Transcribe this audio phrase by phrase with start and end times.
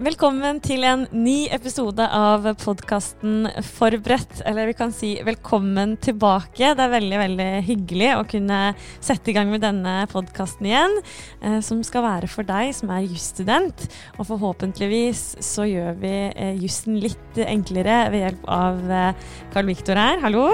[0.00, 4.38] Velkommen til en ny episode av podkasten Forberedt.
[4.48, 6.70] Eller vi kan si velkommen tilbake.
[6.72, 8.62] Det er veldig veldig hyggelig å kunne
[8.96, 10.96] sette i gang med denne podkasten igjen.
[11.44, 13.84] Eh, som skal være for deg som er jusstudent.
[14.16, 20.00] Og forhåpentligvis så gjør vi eh, jussen litt enklere ved hjelp av eh, Carl Viktor
[20.00, 20.48] her, hallo.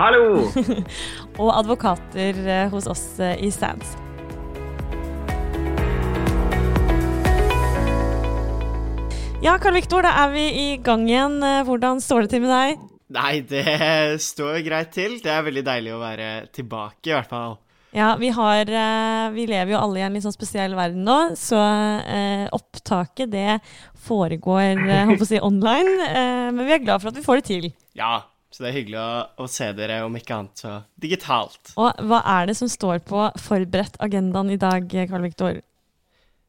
[0.00, 0.46] Hallo!
[1.44, 3.98] Og advokater eh, hos oss eh, i Stands.
[9.38, 11.36] Ja, Karl Viktor, da er vi i gang igjen.
[11.46, 12.80] Eh, Hvordan står det til med deg?
[13.14, 13.62] Nei, det
[14.24, 15.20] står greit til.
[15.22, 17.54] Det er veldig deilig å være tilbake, i hvert fall.
[17.94, 21.18] Ja, vi har eh, Vi lever jo alle i en litt sånn spesiell verden nå,
[21.38, 21.60] så
[22.02, 23.60] eh, opptaket det
[24.08, 25.94] foregår håper på å si online.
[26.08, 27.68] Eh, men vi er glad for at vi får det til.
[27.96, 29.08] Ja, så det er hyggelig å,
[29.44, 31.76] å se dere, om ikke annet så digitalt.
[31.78, 35.62] Og hva er det som står på forberedt agendaen i dag, Karl Viktor?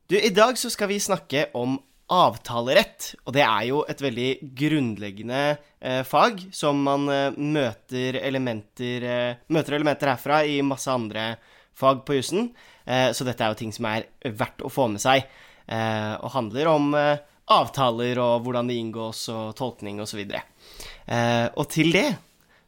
[0.10, 1.78] Du, i dag så skal vi snakke om
[2.10, 5.42] avtalerett, og det er jo et veldig grunnleggende
[5.80, 11.36] eh, fag som man eh, møter elementer eh, Møter elementer herfra i masse andre
[11.80, 12.50] fag på jussen,
[12.90, 15.28] eh, så dette er jo ting som er verdt å få med seg,
[15.70, 20.26] eh, og handler om eh, avtaler og hvordan de inngås og tolkning osv.
[20.26, 22.10] Eh, og til det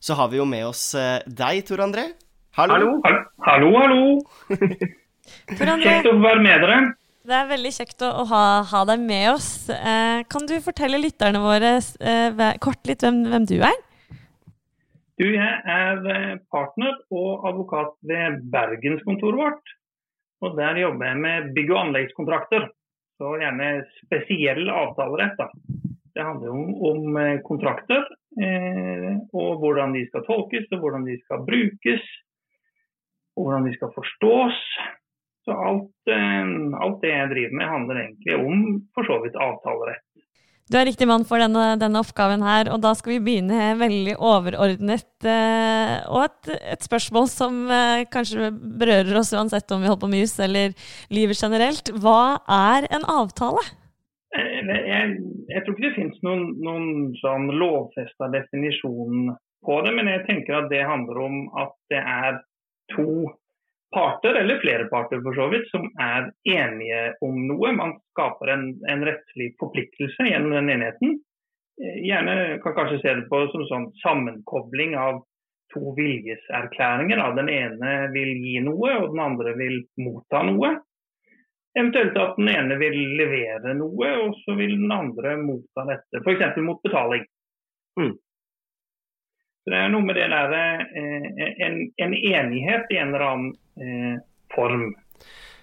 [0.02, 2.08] så har vi jo med oss eh, deg, Tor André.
[2.58, 2.98] Hallo.
[3.05, 4.02] Hallo, hallo, hallo.
[5.58, 6.80] Tor André, Kjekt å være med dere.
[7.27, 9.52] Det er veldig kjekt å, ha, ha deg med oss.
[9.69, 13.77] Eh, kan du fortelle lytterne våre eh, kort litt hvem, hvem du er?
[15.21, 19.73] Du, jeg er eh, partner og advokat ved Bergenskontoret vårt.
[20.42, 22.65] Og der jobber jeg med bygg- og anleggskontrakter.
[23.21, 23.67] Så gjerne
[23.99, 25.38] spesiell avtalerett.
[25.38, 25.52] da.
[26.15, 28.02] Det handler om, om eh, kontrakter,
[28.42, 32.09] eh, og hvordan de skal tolkes, og hvordan de skal brukes.
[33.38, 34.58] Og hvordan de skal forstås.
[35.47, 36.53] Så alt, eh,
[36.85, 38.65] alt det jeg driver med, handler egentlig om
[38.95, 40.05] for så vidt avtalerett.
[40.71, 44.13] Du er riktig mann for denne, denne oppgaven her, og da skal vi begynne veldig
[44.23, 45.09] overordnet.
[45.27, 50.11] Eh, og et, et spørsmål som eh, kanskje berører oss uansett om vi holder på
[50.13, 50.71] med jus eller
[51.11, 51.91] livet generelt.
[51.99, 53.65] Hva er en avtale?
[54.31, 55.17] Jeg,
[55.52, 56.87] jeg tror ikke det finnes noen, noen
[57.19, 59.33] sånn lovfesta definisjon
[59.65, 62.39] på det, men jeg tenker at det handler om at det er
[62.95, 63.27] to
[63.91, 67.73] parter, eller flere parter for så vidt, som er enige om noe.
[67.75, 71.17] Man skaper en, en rettslig forpliktelse gjennom den enigheten.
[71.83, 75.23] Eh, Gjerne kan kanskje se det på som sånn sammenkobling av
[75.73, 77.17] to viljeserklæringer.
[77.17, 77.27] da.
[77.35, 80.75] Den ene vil gi noe, og den andre vil motta noe.
[81.77, 86.19] Eventuelt at den ene vil levere noe, og så vil den andre motta dette.
[86.19, 86.59] F.eks.
[86.59, 87.23] mot betaling.
[87.99, 88.17] Mm.
[89.61, 91.26] Så Det er noe med det der eh,
[91.67, 94.16] en, en enighet i en eller annen eh,
[94.55, 94.88] form.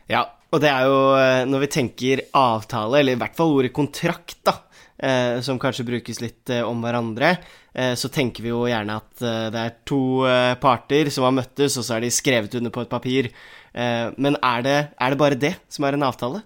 [0.09, 0.22] Ja,
[0.54, 4.38] og det er jo eh, når vi tenker avtale, eller i hvert fall ordet kontrakt,
[4.47, 4.54] da,
[5.03, 7.34] eh, som kanskje brukes litt eh, om hverandre,
[7.75, 11.34] eh, så tenker vi jo gjerne at eh, det er to eh, parter som har
[11.41, 13.32] møttes, og så er de skrevet under på et papir.
[13.75, 16.44] Eh, men er det, er det bare det som er en avtale?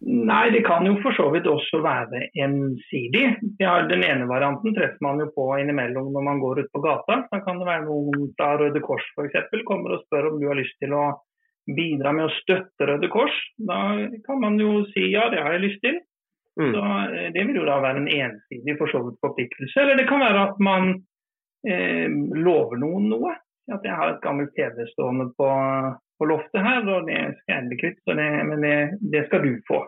[0.00, 3.24] Nei, det kan jo for så vidt også være ensidig.
[3.58, 7.24] Den ene varianten treffer man jo på innimellom når man går ut på gata.
[7.32, 9.50] Da kan det være noen fra Røde Kors f.eks.
[9.66, 11.08] kommer og spør om du har lyst til å
[11.74, 13.34] bidra med å støtte Røde Kors.
[13.58, 13.80] Da
[14.28, 15.98] kan man jo si ja, det har jeg lyst til.
[16.60, 16.72] Mm.
[16.72, 16.86] Så
[17.18, 19.82] eh, Det vil jo da være en ensidig for så vidt forpliktelse.
[19.82, 20.94] Eller det kan være at man
[21.66, 22.06] eh,
[22.38, 23.34] lover noen noe.
[23.74, 25.48] At jeg har et gammelt TV stående på,
[26.16, 28.76] på loftet her, og det skal jeg bli kvitt, det, men det,
[29.12, 29.82] det skal du få.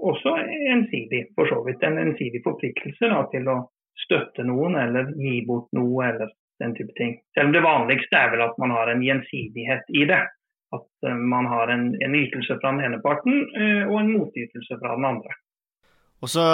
[0.00, 0.32] Også
[0.72, 1.82] ensidig, for så vidt.
[1.84, 3.56] En ensidig forpliktelse da, til å
[4.06, 7.18] støtte noen eller gi bort noe eller den type ting.
[7.36, 10.20] Selv om det vanligste er vel at man har en gjensidighet i det.
[10.76, 14.78] At eh, man har en, en ytelse fra den ene parten eh, og en motytelse
[14.80, 15.36] fra den andre.
[16.20, 16.46] Og så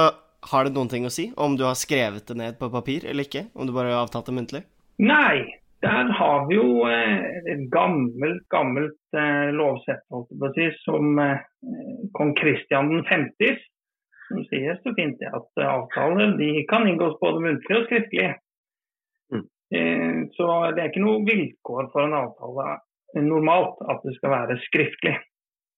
[0.50, 3.26] har det noen ting å si om du har skrevet det ned på papir eller
[3.26, 3.48] ikke?
[3.54, 4.62] Om du bare har avtalt det muntlig?
[5.02, 7.18] Nei, der har vi jo eh,
[7.52, 10.02] et gammelt, gammelt eh, lovsett
[10.84, 11.42] som eh,
[12.16, 13.58] kong Kristian 50.
[14.28, 18.32] Som sier så fint at eh, avtaler de kan inngås både muntlig og skriftlig.
[19.34, 19.44] Mm.
[19.76, 24.32] Eh, Så det er ikke noe vilkår for en avtale eh, normalt at det skal
[24.32, 25.16] være skriftlig.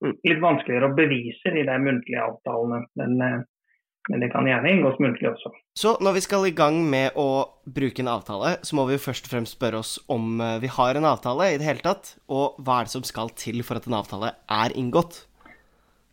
[0.04, 0.14] Mm.
[0.30, 3.40] Litt vanskeligere å bevise de muntlige avtalene, men, eh,
[4.08, 5.52] men det kan gjerne inngås muntlig også.
[5.76, 7.28] Så når vi skal i gang med å
[7.68, 10.70] bruke en avtale, så må vi jo først og fremst spørre oss om eh, vi
[10.72, 13.80] har en avtale i det hele tatt, og hva er det som skal til for
[13.80, 15.24] at en avtale er inngått?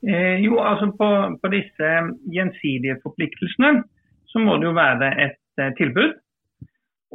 [0.05, 1.09] Eh, jo, altså på,
[1.41, 1.91] på disse
[2.35, 3.85] gjensidige forpliktelsene
[4.29, 6.17] så må det jo være et eh, tilbud.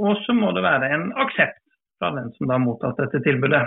[0.01, 1.61] Og så må det være en aksept
[2.01, 3.67] fra den som da har mottatt dette tilbudet.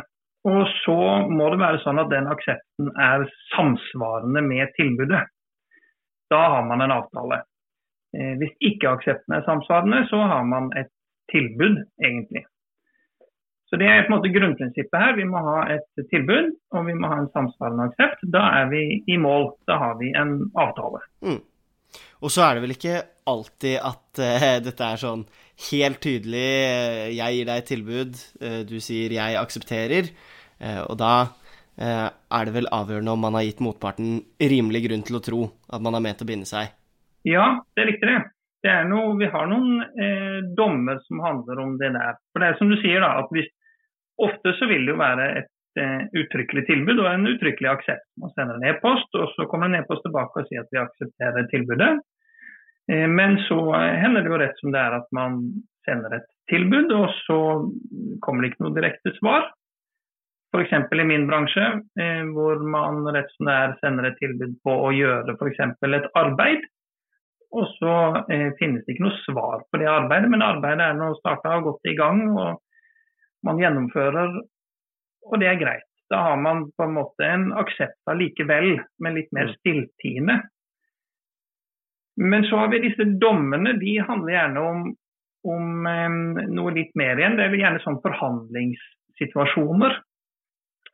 [0.49, 0.97] Og så
[1.31, 3.23] må det være sånn at den aksepten er
[3.53, 5.21] samsvarende med tilbudet.
[6.33, 7.43] Da har man en avtale.
[8.17, 10.91] Eh, hvis ikke aksepten er samsvarende, så har man et
[11.33, 11.77] tilbud,
[12.07, 12.43] egentlig.
[13.69, 15.15] Så Det er på en måte grunnprinsippet her.
[15.17, 18.21] Vi må ha et tilbud og vi må ha en samsvarende aksept.
[18.35, 19.47] Da er vi i mål.
[19.65, 21.01] Da har vi en avtale.
[22.21, 22.99] Og så er det vel ikke
[23.33, 25.25] alltid at uh, dette er sånn
[25.71, 30.13] helt tydelig eh, Jeg gir deg et tilbud, uh, du sier jeg aksepterer.
[30.63, 31.13] Og da
[31.77, 35.39] er det vel avgjørende om man har gitt motparten rimelig grunn til å tro
[35.73, 36.69] at man har ment å binde seg.
[37.25, 38.19] Ja, det er riktig det.
[38.67, 42.19] det noe, vi har noen eh, dommer som handler om det der.
[42.31, 43.49] For det er som du sier da, at hvis,
[44.21, 48.05] Ofte så vil det jo være et eh, uttrykkelig tilbud og en uttrykkelig aksept.
[48.21, 51.47] Man sender en e-post, og så kommer en e-post tilbake og sier at vi aksepterer
[51.49, 51.91] tilbudet.
[52.91, 55.41] Eh, men så eh, hender det jo rett som det er at man
[55.87, 57.39] sender et tilbud, og så
[58.23, 59.49] kommer det ikke noe direkte svar.
[60.53, 60.73] F.eks.
[60.93, 61.65] i min bransje,
[61.99, 65.63] eh, hvor man rett som det er sender et tilbud på å gjøre f.eks.
[65.89, 66.67] et arbeid.
[67.53, 67.95] Og så
[68.33, 71.71] eh, finnes det ikke noe svar på det arbeidet, men arbeidet er nå starta og
[71.71, 72.27] godt i gang.
[72.33, 72.61] og
[73.43, 74.37] man gjennomfører,
[75.27, 75.89] og det er greit.
[76.11, 80.39] Da har man på en måte en aksept allikevel, men litt mer stilltiende.
[82.21, 83.73] Men så har vi disse dommene.
[83.81, 84.83] De handler gjerne om,
[85.49, 86.17] om eh,
[86.53, 87.37] noe litt mer igjen.
[87.39, 89.97] Det er gjerne sånn forhandlingssituasjoner.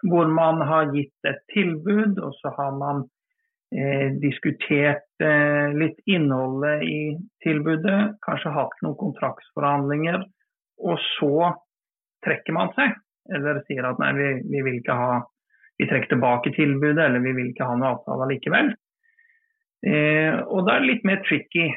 [0.08, 3.04] Hvor man har gitt et tilbud, og så har man
[3.76, 7.02] eh, diskutert eh, litt innholdet i
[7.44, 8.00] tilbudet.
[8.24, 10.24] Kanskje hatt noen kontraktsforhandlinger.
[10.88, 11.52] Og så
[12.24, 12.96] trekker man seg,
[13.36, 15.20] eller sier at nei, vi, vi vil ikke ha
[15.80, 18.74] vi trekker tilbake tilbudet, eller vi vil ikke ha noen avtale likevel.
[19.88, 21.70] Eh, og da er det litt mer tricky,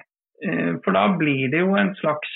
[0.42, 2.32] eh, for da blir det jo en slags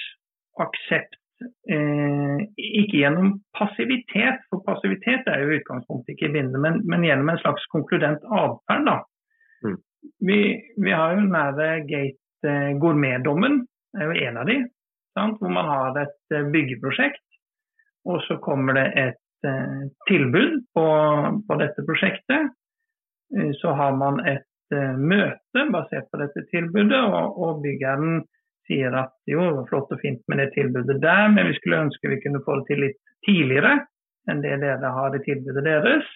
[0.62, 7.04] aksept eh, ikke gjennom passivitet, for passivitet er jo i utgangspunktet ikke bindende, men, men
[7.06, 8.90] gjennom en slags konkludent atferd.
[9.64, 9.76] Mm.
[10.28, 10.40] Vi,
[10.84, 13.62] vi har jo nære Gate eh, Gourmet-dommen,
[13.96, 14.58] er jo en av de,
[15.16, 15.38] sant?
[15.40, 17.22] hvor man har et eh, byggeprosjekt.
[18.06, 20.86] Og så kommer det et eh, tilbud på,
[21.48, 22.52] på, dette prosjektet.
[23.34, 28.22] Eh, så har man et eh, møte basert på dette tilbudet, og, og byggeren
[28.68, 31.82] sier at jo, det var flott og fint med det tilbudet der, men vi skulle
[31.86, 33.74] ønske vi kunne få det til litt tidligere
[34.30, 36.06] enn det dere har i tilbudet deres.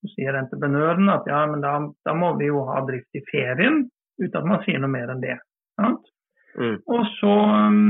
[0.00, 1.74] Så sier entreprenøren at ja, men da,
[2.08, 3.82] da må vi jo ha drift i ferien,
[4.20, 5.36] uten at man sier noe mer enn det.
[5.76, 6.08] Sant?
[6.56, 6.78] Mm.
[6.88, 7.34] Og så
[7.68, 7.82] um,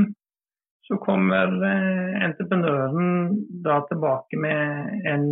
[0.91, 3.29] så kommer eh, entreprenøren
[3.63, 5.25] da tilbake med en,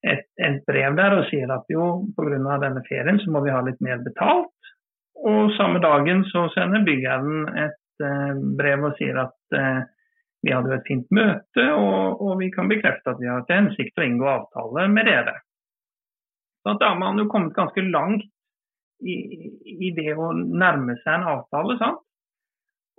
[0.00, 2.38] et, et, brev der og sier at jo, pga.
[2.62, 4.53] denne ferien så må vi ha litt mer betalt.
[5.14, 9.82] Og samme dagen så sender byggherren et eh, brev og sier at eh,
[10.44, 14.00] vi hadde et fint møte, og, og, vi kan bekrefte at vi har til hensikt
[14.00, 15.38] å inngå avtale med dere.
[16.64, 18.26] Så Da har man jo kommet ganske langt
[19.04, 19.14] i,
[19.86, 21.78] i det å nærme seg en avtale.
[21.80, 22.02] sant?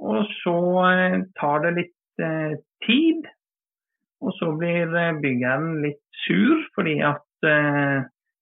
[0.02, 0.58] Og så
[0.90, 3.30] eh, tar det litt eh, tid.
[4.26, 8.02] Og så blir eh, byggeren litt sur fordi at eh,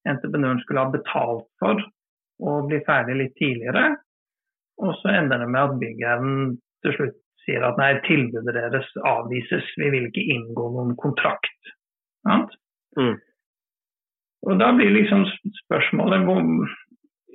[0.09, 1.83] entreprenøren skulle ha betalt for
[2.43, 3.89] å blir ferdig litt tidligere.
[4.83, 9.67] Og så ender det med at byggeren til slutt sier at nei, tilbudet deres avvises,
[9.79, 11.73] vi vil ikke inngå noen kontrakt.
[12.99, 13.17] Mm.
[14.47, 15.25] Og da blir liksom
[15.63, 16.43] spørsmålet hvor,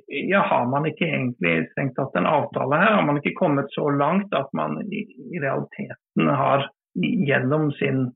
[0.09, 2.95] ja, har man ikke egentlig strengt tatt en avtale her?
[2.99, 8.07] Har man ikke kommet så langt at man i, i realiteten har gjennom sin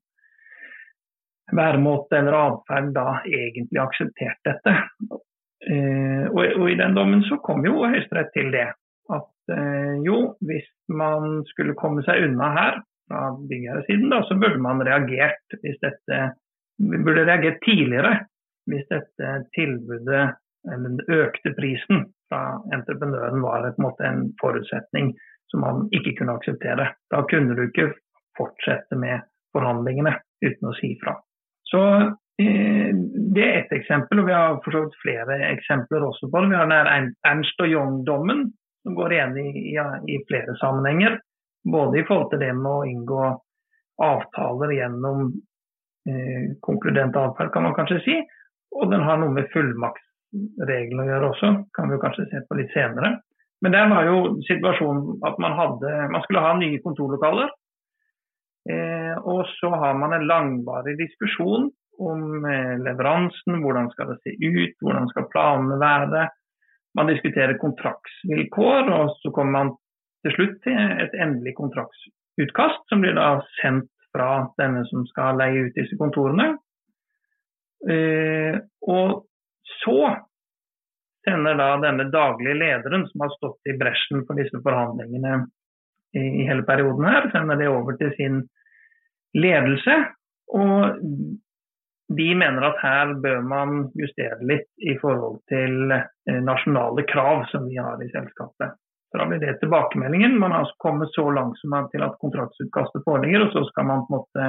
[1.52, 4.76] væremåte eller atferd da egentlig akseptert dette?
[5.71, 8.69] Eh, og, og, i den dommen så kom jo Høyesterett til det.
[9.12, 14.62] At eh, jo, hvis man skulle komme seg unna her fra byggherresiden, da, så burde
[14.62, 16.23] man reagert hvis dette
[16.83, 18.16] burde reagert tidligere
[18.71, 20.25] hvis dette tilbudet
[20.71, 22.42] eller den økte prisen fra
[22.75, 25.12] entreprenøren var en en forutsetning
[25.50, 26.95] som man ikke kunne akseptere.
[27.11, 27.92] Da kunne du ikke
[28.38, 30.14] fortsette med forhandlingene
[30.45, 31.16] uten å si fra.
[31.66, 31.81] Så
[32.38, 36.50] Det er ett eksempel, og vi har forstått flere eksempler også på det.
[36.52, 38.46] Vi har den Ernst og Young-dommen,
[38.82, 39.78] som går igjen i, i,
[40.14, 41.18] i, flere sammenhenger.
[41.72, 43.24] Både i forhold til det med å inngå
[44.02, 45.26] avtaler gjennom
[46.08, 48.16] eh, konkludent atferd, kan man kanskje si.
[48.74, 52.72] Og den har noe med fullmaktsreglene å gjøre også, kan vi kanskje se på litt
[52.74, 53.18] senere.
[53.62, 54.16] Men der var jo
[54.48, 57.52] situasjonen at man, hadde, man skulle ha nye kontorlokaler.
[58.72, 64.34] Eh, og så har man en langvarig diskusjon om eh, leveransen, hvordan skal det se
[64.38, 66.26] ut, hvordan skal planene være.
[66.99, 69.72] Man diskuterer kontraktsvilkår, og så kommer man
[70.25, 75.66] til slutt til et endelig kontraktsutkast, som blir da sendt fra denne som skal leie
[75.66, 76.52] ut disse kontorene.
[77.88, 79.25] Eh, og
[79.80, 79.99] så
[81.26, 85.46] sender da denne daglige lederen, som har stått i bresjen for disse forhandlingene
[86.18, 88.42] i, hele perioden her, sender det over til sin
[89.38, 89.96] ledelse.
[90.52, 91.00] Og
[92.16, 97.69] de mener at her bør man justere litt i forhold til eh, nasjonale krav som
[97.69, 98.76] vi har i selskapet.
[99.12, 100.38] Da blir det tilbakemeldingen.
[100.40, 104.14] Man har kommet så langt som til at kontraktsutkastet foreligger, og så skal man på
[104.14, 104.47] en måte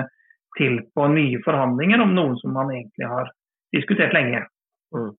[0.58, 3.32] til på nye forhandlinger om noe som man egentlig har
[3.76, 4.46] diskutert lenge.
[4.96, 5.12] Mm.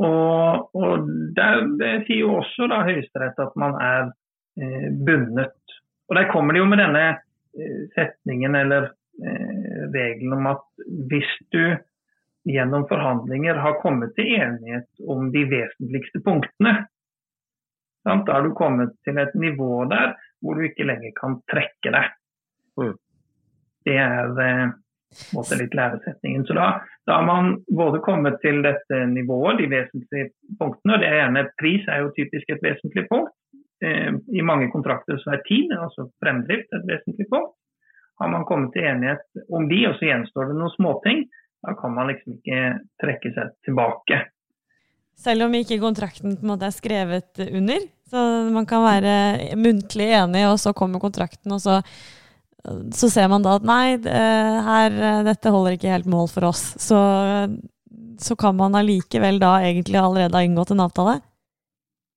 [0.00, 4.08] Og, og der, Det sier jo også da Høyesterett at man er
[4.58, 5.76] eh, bundet.
[6.08, 8.90] Og Der kommer de jo med denne eh, setningen eller
[9.94, 10.62] regelen om at
[11.10, 11.76] hvis du
[12.48, 16.74] gjennom forhandlinger har kommet til enighet om de vesentligste punktene,
[18.06, 18.26] sant?
[18.26, 22.14] da har du kommet til et nivå der hvor du ikke lenger kan trekke deg.
[22.80, 22.94] Mm.
[23.84, 24.72] Det er eh,
[25.36, 26.46] måte litt læresetningen.
[26.48, 26.68] Så da,
[27.08, 30.96] da, har man både kommet til dette nivået, de vesentlige punktene.
[30.96, 33.34] og det er gjerne Pris er jo typisk et vesentlig punkt.
[33.84, 37.56] Eh, I mange kontrakter så er tid, altså fremdrift, et vesentlig punkt.
[38.20, 41.24] Har man kommet til enighet om de, og så gjenstår det noen småting,
[41.64, 42.60] da kan man liksom ikke
[43.00, 44.20] trekke seg tilbake.
[45.20, 47.84] Selv om ikke kontrakten på en måte er skrevet under?
[48.10, 48.22] Så
[48.52, 51.80] man kan være muntlig enig, og så kommer kontrakten, og så
[52.92, 56.64] så ser man da at nei, her, dette holder ikke helt mål for oss.
[56.76, 56.98] Så,
[58.20, 61.20] så kan man allikevel da egentlig allerede ha inngått en avtale?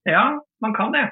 [0.10, 0.26] Ja,
[0.64, 1.06] man kan det.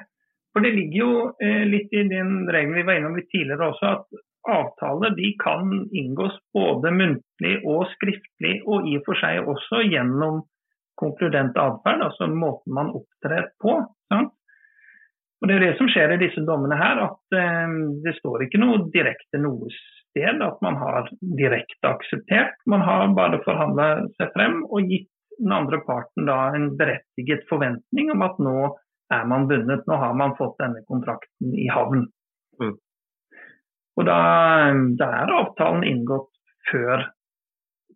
[0.52, 3.92] For det ligger jo eh, litt i den regelen vi var innom litt tidligere også,
[3.96, 9.82] at avtaler de kan inngås både muntlig og skriftlig, og i og for seg også
[9.86, 10.42] gjennom
[11.00, 13.78] konkludent atferd, altså måten man opptrer på.
[14.12, 14.34] Sant?
[15.42, 18.60] Og Det er det som skjer i disse dommene her, at eh, det står ikke
[18.62, 19.70] noe direkte noe
[20.12, 21.08] sted at man har
[21.38, 22.54] direkte akseptert.
[22.66, 28.12] Man har bare forhandla seg frem og gitt den andre parten da en berettiget forventning
[28.14, 28.56] om at nå
[29.12, 32.06] er man bundet, nå har man fått denne kontrakten i havn.
[32.60, 32.76] Mm.
[33.98, 34.18] Og da,
[34.98, 36.30] da, er avtalen inngått
[36.70, 37.04] før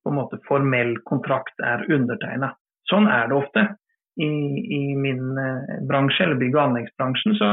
[0.02, 2.52] på en måte formell kontrakt er undertegna.
[2.90, 3.64] Sånn er det ofte
[4.22, 4.28] i,
[4.78, 7.48] i min eh, bransje, eller bygg- og anleggsbransjen, så,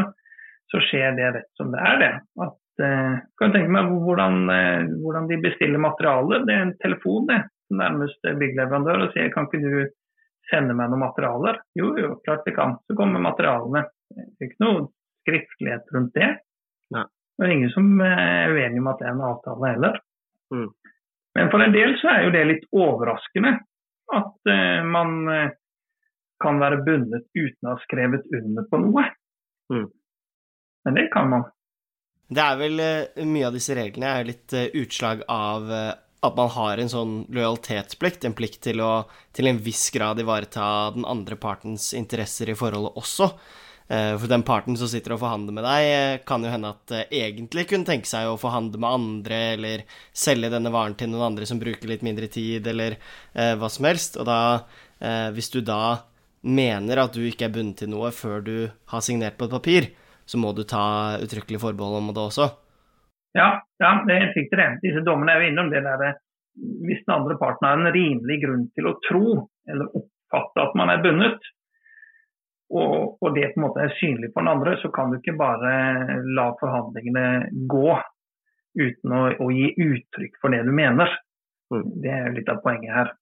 [0.71, 1.97] så, skjer det rett som det er.
[2.03, 2.11] det.
[2.45, 6.45] At, eh, kan tenke meg hvordan, eh, hvordan, de bestiller materialer.
[6.47, 7.41] Det er en telefon det,
[7.73, 9.89] nærmeste byggleverandør og sier kan ikke du
[10.51, 11.57] sende meg noen materialer?
[11.79, 12.77] Jo, jo, klart det kan.
[12.85, 13.87] Så kommer materialene.
[14.13, 14.87] Det er ikke noe
[15.23, 16.31] skriftlighet rundt det.
[16.93, 17.07] Nei.
[17.37, 19.99] Det er ingen som er uenig om at det er en avtale heller.
[20.53, 20.69] Mm.
[21.33, 23.55] Men for en del så er jo det litt overraskende
[24.13, 25.55] at uh, man uh,
[26.43, 29.07] kan være bundet uten å ha skrevet under på noe.
[29.73, 29.89] Mm.
[30.85, 31.49] Men det kan man.
[32.33, 32.81] Det er vel
[33.29, 35.69] Mye av disse reglene er litt utslag av
[36.23, 38.91] at man har en sånn lojalitetsplikt, en plikt til å
[39.35, 43.29] til en viss grad ivareta den andre partens interesser i forholdet også.
[43.87, 47.85] For den parten som sitter og forhandler med deg, kan jo hende at egentlig kunne
[47.87, 49.83] tenke seg å forhandle med andre, eller
[50.15, 52.95] selge denne varen til noen andre som bruker litt mindre tid, eller
[53.33, 54.15] hva som helst.
[54.17, 54.39] Og da,
[55.35, 55.99] hvis du da
[56.47, 58.55] mener at du ikke er bundet til noe før du
[58.91, 59.91] har signert på et papir,
[60.25, 62.47] så må du ta uttrykkelig forbehold om det også.
[63.35, 63.49] Ja,
[63.83, 64.69] ja, det er helt riktig det.
[64.83, 66.15] Disse dommene er jo innom det der
[66.53, 69.23] hvis den andre parten har en rimelig grunn til å tro
[69.67, 71.39] eller oppfatte at man er bundet,
[72.73, 75.37] og, og, det på en måte er synlig for den andre, så kan du ikke
[75.37, 75.73] bare
[76.37, 77.25] la forhandlingene
[77.69, 77.93] gå
[78.79, 81.11] uten å, å gi uttrykk for det du mener.
[81.73, 81.85] Mm.
[82.03, 83.13] Det er litt av poenget her.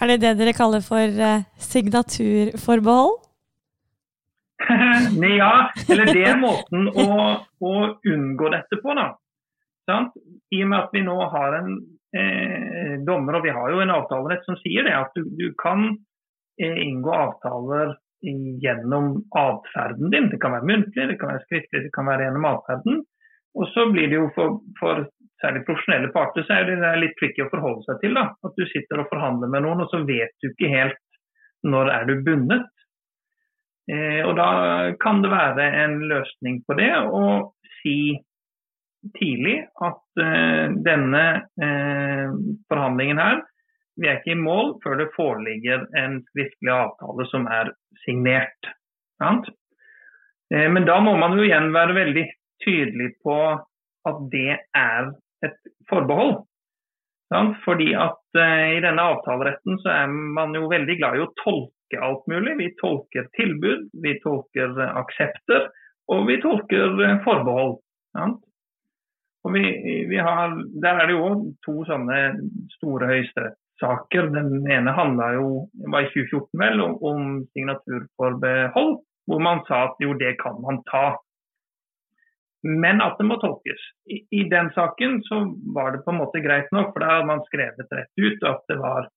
[0.00, 3.16] Er det det dere kaller for uh, signaturforbehold?
[5.40, 5.54] ja,
[5.88, 7.06] eller det er måten å,
[7.64, 7.72] å
[8.12, 9.08] unngå dette på, da.
[9.88, 10.14] Sant?
[10.52, 11.72] I og med at vi nå har en
[12.14, 15.88] eh, dommer, og vi har jo en avtalerett som sier det, at du, du kan
[15.88, 16.09] eh,
[16.60, 17.94] inngå avtaler
[18.62, 20.28] gjennom atferden din.
[20.32, 23.00] Det kan være muntlig, det kan være skriftlig, det kan være gjennom atferden.
[23.58, 25.06] Og så blir det jo for, for
[25.42, 28.18] særlig profesjonelle parter, så er det litt tricky å forholde seg til.
[28.18, 31.00] da, At du sitter og forhandler med noen, og så vet du ikke helt
[31.66, 32.68] når er du bundet.
[33.90, 34.50] Eh, og Da
[35.02, 37.24] kan det være en løsning på det å
[37.80, 38.14] si
[39.16, 41.24] tidlig at eh, denne
[41.64, 42.28] eh,
[42.68, 43.40] forhandlingen her
[43.98, 47.72] Vi er ikke i mål før det foreligger en skriftlig avtale som er
[48.04, 48.70] signert.
[49.22, 52.26] Eh, men da må man jo igjen være veldig
[52.64, 53.40] tydelig på
[54.08, 55.12] at det er
[55.44, 55.58] et
[55.90, 56.40] forbehold.
[57.64, 62.00] Fordi at eh, i denne avtaleretten så er man jo veldig glad i å tolke
[62.02, 62.56] alt mulig.
[62.58, 65.68] Vi tolker tilbud, vi tolker eh, aksepter,
[66.10, 67.78] og vi tolker eh, forbehold.
[69.40, 69.62] Og vi,
[70.10, 71.28] vi har, der er det jo
[71.64, 72.18] to sånne
[72.74, 73.12] store
[73.80, 74.30] høyesterettssaker.
[74.30, 79.96] Den ene handla jo var i 2014 vel, om, om signaturforbehold, hvor man sa at
[80.00, 81.16] jo, det kan man ta.
[82.62, 83.80] Men at det må tolkes.
[84.06, 87.30] I, I, den saken så var det på en måte greit nok, for da hadde
[87.30, 89.08] man skrevet rett ut at det var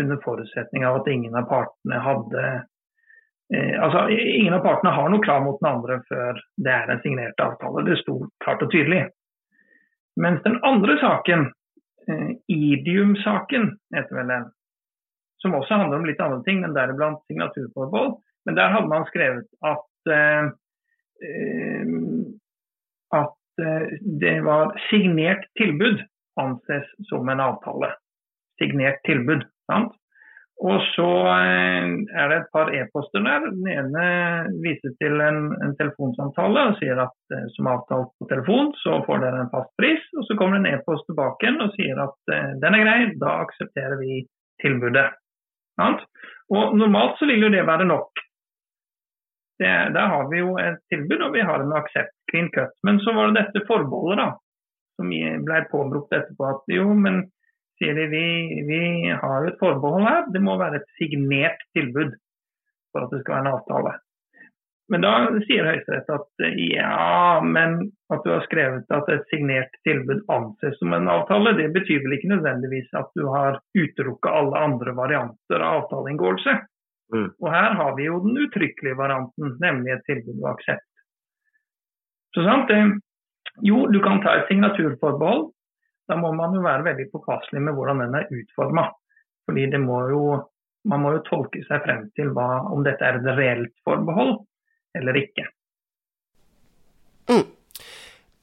[0.00, 2.62] under forutsetning av at ingen av partene hadde eh,
[3.78, 7.42] Altså, ingen av partene har noe krav mot den andre før det er en signert
[7.42, 7.84] avtale.
[7.86, 9.04] Det sto klart og tydelig.
[10.18, 11.50] Mens den andre saken,
[12.08, 14.46] eh, Idium-saken, heter vel den,
[15.42, 19.48] som også handler om litt andre ting, men deriblant signaturforbehold, men der hadde man skrevet
[19.64, 20.48] at eh,
[21.24, 21.94] eh,
[23.14, 26.02] at eh, det var signert tilbud
[26.40, 27.92] anses som en avtale.
[28.58, 29.44] Signert tilbud.
[29.70, 29.94] sant?
[30.62, 33.48] Og så eh, er det et par e-poster der.
[33.50, 34.04] Den ene
[34.62, 39.24] viser til en, en telefonsamtale og sier at eh, som avtalt på telefon, så får
[39.24, 40.04] dere en fast pris.
[40.14, 43.40] Og så kommer det en e-post tilbake og sier at eh, den er grei, da
[43.42, 44.22] aksepterer vi
[44.62, 45.08] tilbudet.
[46.54, 48.22] Og normalt så vil jo det være nok.
[49.58, 52.70] Det, der har vi jo et tilbud, og vi har en aksept, clean cut.
[52.86, 54.30] Men så var det dette forbeholdet da,
[54.98, 56.46] som ble påbrukt etterpå.
[56.46, 57.24] at jo, men
[57.80, 58.26] sier de vi,
[58.68, 62.14] vi har et forbehold her, det må være et signert tilbud
[62.94, 63.94] for at det skal være en avtale.
[64.92, 65.12] Men da
[65.46, 67.78] sier Høyesterett at ja, men
[68.12, 72.18] at du har skrevet at et signert tilbud anses som en avtale, det betyr vel
[72.18, 76.58] ikke nødvendigvis at du har utelukka alle andre varianter av avtaleinngåelse.
[77.14, 77.30] Mm.
[77.40, 80.86] Og her har vi jo den uttrykkelige varianten, nemlig et tilbud og aksept.
[82.36, 82.70] Så sant,
[83.62, 85.44] Jo, du kan ta et signaturforbehold,
[86.08, 88.88] da må man jo være veldig påpasselig med hvordan den er utforma.
[89.48, 90.22] Fordi det må jo,
[90.90, 94.38] man må jo tolke seg frem til hva, om dette er et reelt forbehold
[94.98, 95.46] eller ikke.
[97.30, 97.46] Mm.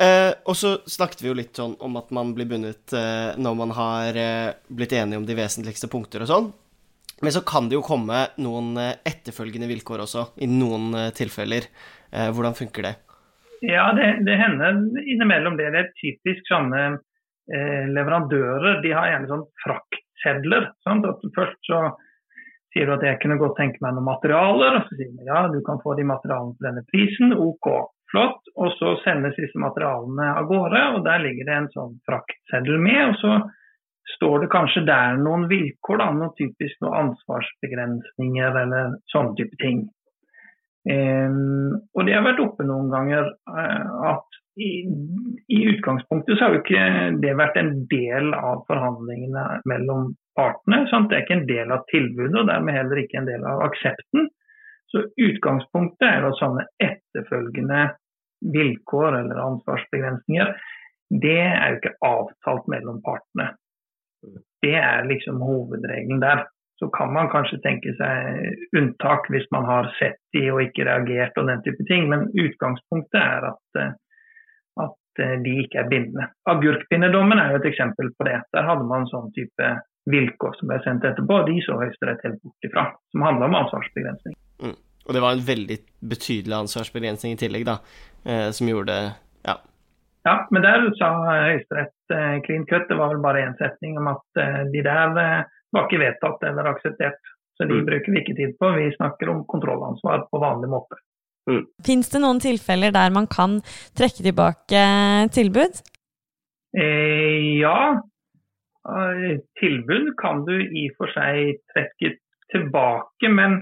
[0.01, 3.57] Eh, og så snakket vi jo litt sånn om at man blir bundet eh, når
[3.59, 6.49] man har eh, blitt enige om de vesentligste punkter og sånn.
[7.21, 11.69] Men så kan det jo komme noen eh, etterfølgende vilkår også, i noen eh, tilfeller.
[12.09, 12.95] Eh, hvordan funker det?
[13.61, 15.69] Ja, det, det hender innimellom det.
[15.75, 16.97] Det er typisk sånne
[17.49, 20.69] Eh, leverandører de har gjerne sånn fraktsedler.
[21.35, 21.79] Først så
[22.71, 24.77] sier du at jeg kunne godt tenke meg noen materialer.
[24.77, 27.33] og Så sier du ja, du kan få de materialene til denne prisen.
[27.33, 27.71] OK,
[28.13, 28.53] flott.
[28.55, 33.01] Og så sendes disse materialene av gårde, og der ligger det en sånn fraktseddel med.
[33.09, 33.39] og så
[34.15, 39.85] står det kanskje der noen vilkår, da, noe typisk noen ansvarsbegrensninger eller sånne type ting.
[40.81, 44.83] Um, og det har vært oppe noen ganger uh, at i,
[45.47, 46.87] i, utgangspunktet så har jo ikke
[47.23, 50.83] det vært en del av forhandlingene mellom partene.
[50.91, 51.09] Sant?
[51.09, 54.27] Det er ikke en del av tilbudet, og dermed heller ikke en del av aksepten.
[54.91, 57.85] Så utgangspunktet er at sånne etterfølgende
[58.51, 60.55] vilkår eller ansvarsbegrensninger,
[61.21, 63.51] det er jo ikke avtalt mellom partene.
[64.63, 66.45] Det er liksom hovedregelen der.
[66.81, 71.35] Så kan man kanskje tenke seg unntak hvis man har sett de og ikke reagert
[71.37, 73.91] og den type ting, men utgangspunktet er at eh,
[75.17, 76.27] de ikke er bindende.
[76.49, 78.37] Agurkpinnedommen er jo et eksempel på det.
[78.55, 79.71] Der hadde man sånn type
[80.09, 83.57] vilkår som ble sendt etterpå, og de så Høyesterett helt bort ifra, som handla om
[83.59, 84.37] ansvarsbegrensning.
[84.63, 84.77] Mm.
[85.07, 85.77] Og det var en veldig
[86.13, 87.77] betydelig ansvarsbegrensning i tillegg, da,
[88.25, 88.97] eh, som gjorde
[89.47, 89.57] ja.
[90.27, 92.87] Ja, men der sa Høyesterett eh, clean cut.
[92.89, 95.37] Det var vel bare én setning om at eh, de der eh,
[95.73, 97.21] var ikke vedtatt eller akseptert.
[97.57, 97.87] Så de mm.
[97.89, 98.69] bruker vi ikke tid på.
[98.77, 100.97] Vi snakker om kontrollansvar på vanlig måte.
[101.49, 101.65] Mm.
[101.85, 103.59] Fins det noen tilfeller der man kan
[103.97, 104.83] trekke tilbake
[105.33, 105.81] tilbud?
[106.77, 108.01] Eh, ja.
[108.81, 112.15] Eh, tilbud kan du i og for seg trekke
[112.53, 113.59] tilbake, men,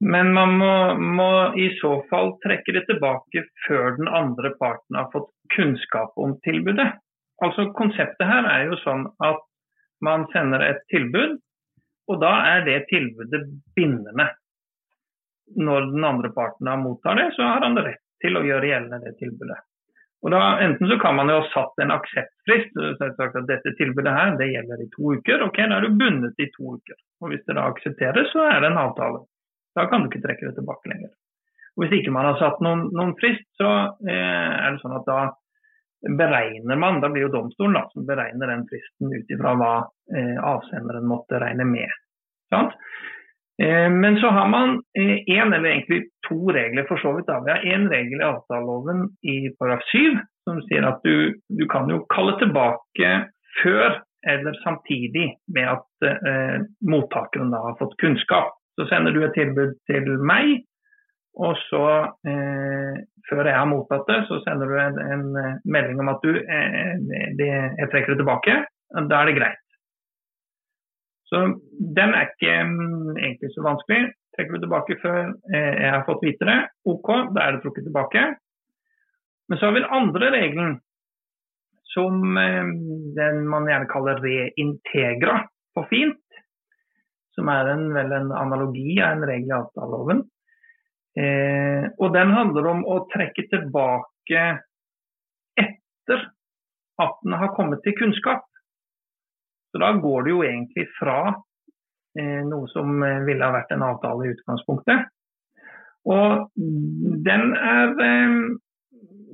[0.00, 0.72] men man må,
[1.20, 6.36] må, i så fall trekke det tilbake før den andre parten har fått kunnskap om
[6.46, 6.92] tilbudet.
[7.42, 9.40] Altså Konseptet her er jo sånn at
[10.02, 11.40] man sender et tilbud,
[12.10, 13.44] og da er det tilbudet
[13.76, 14.28] bindende
[15.56, 19.16] når den andre parten mottar det, så har han rett til å gjøre gjeldende det
[19.18, 19.60] tilbudet.
[20.22, 22.76] Og da, Enten så kan man jo ha satt en akseptfrist.
[23.18, 25.42] sagt at Dette tilbudet her, det gjelder i to uker.
[25.48, 26.98] Ok, Da er du bundet i to uker.
[27.20, 29.24] Og Hvis det da aksepteres, så er det en avtale.
[29.74, 31.10] Da kan du ikke trekke det tilbake lenger.
[31.74, 33.70] Og Hvis ikke man har satt noen, noen frist, så
[34.06, 35.20] eh, er det sånn at da
[36.02, 39.72] beregner man, da blir jo domstolen da, som beregner den fristen ut ifra hva
[40.14, 41.90] eh, avsenderen måtte regne med.
[42.52, 42.74] Sant?
[43.62, 47.26] Eh, men så har man én, eh, eller egentlig to regler for så vidt.
[47.26, 47.40] Da.
[47.44, 51.90] Vi har én regel i avtaleloven i paragraf 7 som sier at du, du, kan
[51.90, 53.12] jo kalle tilbake
[53.62, 58.54] før eller samtidig med at eh, mottakeren da har fått kunnskap.
[58.78, 60.62] Så sender du et tilbud til meg,
[61.42, 61.86] og så,
[62.28, 66.22] eh, før jeg har mottatt det, så sender du en, en eh, melding om at
[66.24, 66.94] du, eh,
[67.38, 68.62] det, jeg trekker det tilbake.
[69.08, 69.61] Da er det greit.
[71.32, 71.40] Så
[71.96, 74.10] den er ikke um, egentlig så vanskelig.
[74.36, 77.86] Trekker du tilbake før eh, jeg har fått vite det, OK, da er det trukket
[77.88, 78.24] tilbake.
[79.48, 80.74] Men så har vi den andre regelen,
[81.94, 82.68] som eh,
[83.16, 85.38] den man gjerne kaller reintegra
[85.76, 86.20] på fint.
[87.32, 90.22] Som er en, vel en analogi av en regel i avtaleloven.
[91.16, 94.46] Eh, og den handler om å trekke tilbake
[95.60, 96.28] etter
[97.00, 98.44] at den har kommet til kunnskap.
[99.72, 101.18] Så da går det jo egentlig fra
[102.18, 105.08] eh, noe som eh, ville ha vært en avtale i utgangspunktet.
[106.12, 106.48] Og
[107.26, 108.36] den er eh,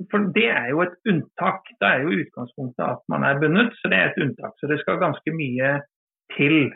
[0.09, 1.67] For det er jo et unntak.
[1.81, 4.55] Da er jo utgangspunktet at man er bundet, så det er et unntak.
[4.59, 5.73] Så det skal ganske mye
[6.37, 6.71] til.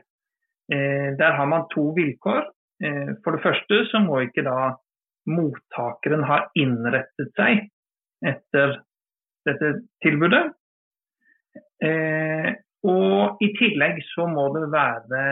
[0.73, 2.49] Eh, der har man to vilkår.
[2.83, 4.73] Eh, for det første så må ikke da
[5.31, 7.69] mottakeren ha innrettet seg
[8.27, 8.81] etter
[9.47, 9.71] dette
[10.03, 10.43] tilbudet.
[11.83, 12.49] Eh,
[12.83, 15.23] og i tillegg så må det være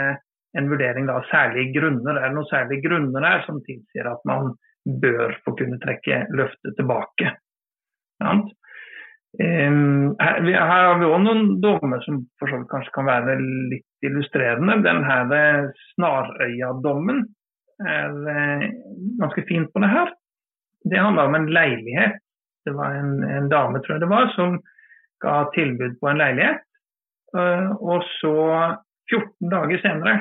[0.57, 2.17] en vurdering av særlige grunner.
[2.17, 4.53] Er det noen særlige grunner her som tilsier at man
[5.03, 7.35] bør få kunne trekke løftet tilbake?
[8.21, 8.33] Ja.
[9.41, 14.81] her, har vi òg noen dommer som kanskje kan være litt illustrerende.
[14.85, 15.43] Denne
[15.91, 17.23] Snarøya-dommen
[17.81, 18.65] er uh,
[19.21, 20.11] ganske fint på det her.
[20.85, 22.19] Det handler om en leilighet.
[22.65, 24.59] Det var en, en, dame, tror jeg det var, som
[25.23, 26.61] ga tilbud på en leilighet.
[27.31, 28.35] Uh, og så,
[29.11, 30.15] 14 dager senere,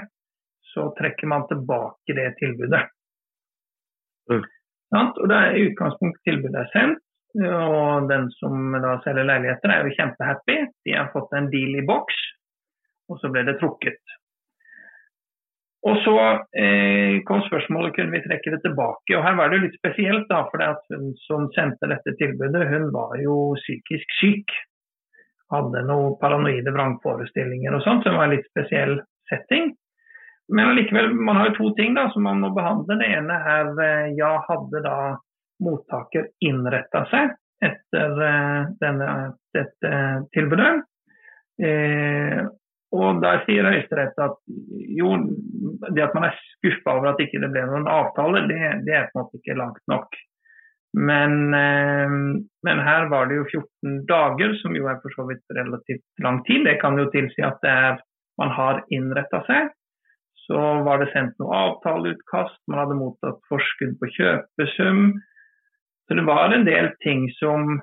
[0.71, 2.85] så trekker man tilbake det tilbudet.
[4.31, 4.45] Mm.
[4.95, 7.03] Og da er i utgangspunktet tilbudet er sendt,
[7.39, 10.57] og den som da selger leiligheter er jo kjempehappy.
[10.87, 12.17] De har fått en deal i boks,
[13.11, 14.01] og så ble det trukket.
[15.89, 16.15] Og så
[16.61, 19.15] eh, kom spørsmålet kunne vi trekke det tilbake.
[19.17, 20.61] og Her var det jo litt spesielt, da, for
[20.93, 24.59] hun som sendte dette tilbudet, hun var jo psykisk syk.
[25.51, 29.73] Hadde noen paranoide vrangforestillinger og sånt, som var en litt spesiell setting.
[30.51, 32.99] Men allikevel, man har jo to ting da, som man må behandle.
[32.99, 34.97] Det ene er eh, ja, hadde da
[35.63, 39.11] mottaker innretta seg etter eh, denne,
[39.55, 39.93] dette
[40.35, 40.73] tilbudet?
[41.63, 42.41] Eh,
[42.91, 44.41] og Der sier Høyesterett at
[44.99, 45.13] jo,
[45.95, 48.59] det at man er skuffa over at ikke det ble noen avtale, det,
[48.89, 50.19] det, er på en måte ikke langt nok.
[50.93, 52.11] Men, eh,
[52.67, 56.43] men, her var det jo 14 dager, som jo er for så vidt relativt lang
[56.49, 56.65] tid.
[56.67, 58.01] Det kan jo tilsi at er,
[58.41, 59.71] man har innretta seg.
[60.49, 65.13] Så var det sendt noe avtaleutkast, man hadde mottatt forskudd på kjøpesum.
[66.09, 67.77] Så det var en del ting som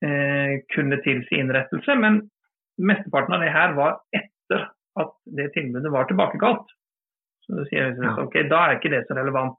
[0.00, 1.98] eh, kunne tilsi innrettelse.
[2.00, 2.22] Men
[2.80, 6.72] mesteparten av det her var etter at det tilbudet var tilbakekalt.
[7.44, 9.58] Så da sier jeg, ok, Da er ikke det så relevant.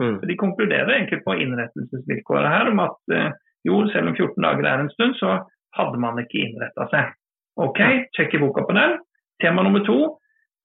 [0.00, 0.20] Mm.
[0.28, 3.32] De konkluderer egentlig på innrettelsesvilkåret her om at eh,
[3.68, 5.34] jo, selv om 14 dager er en stund, så
[5.76, 7.12] hadde man ikke innretta seg.
[7.60, 7.80] Ok,
[8.16, 8.96] sjekk i boka på den.
[9.42, 9.98] Tema nummer to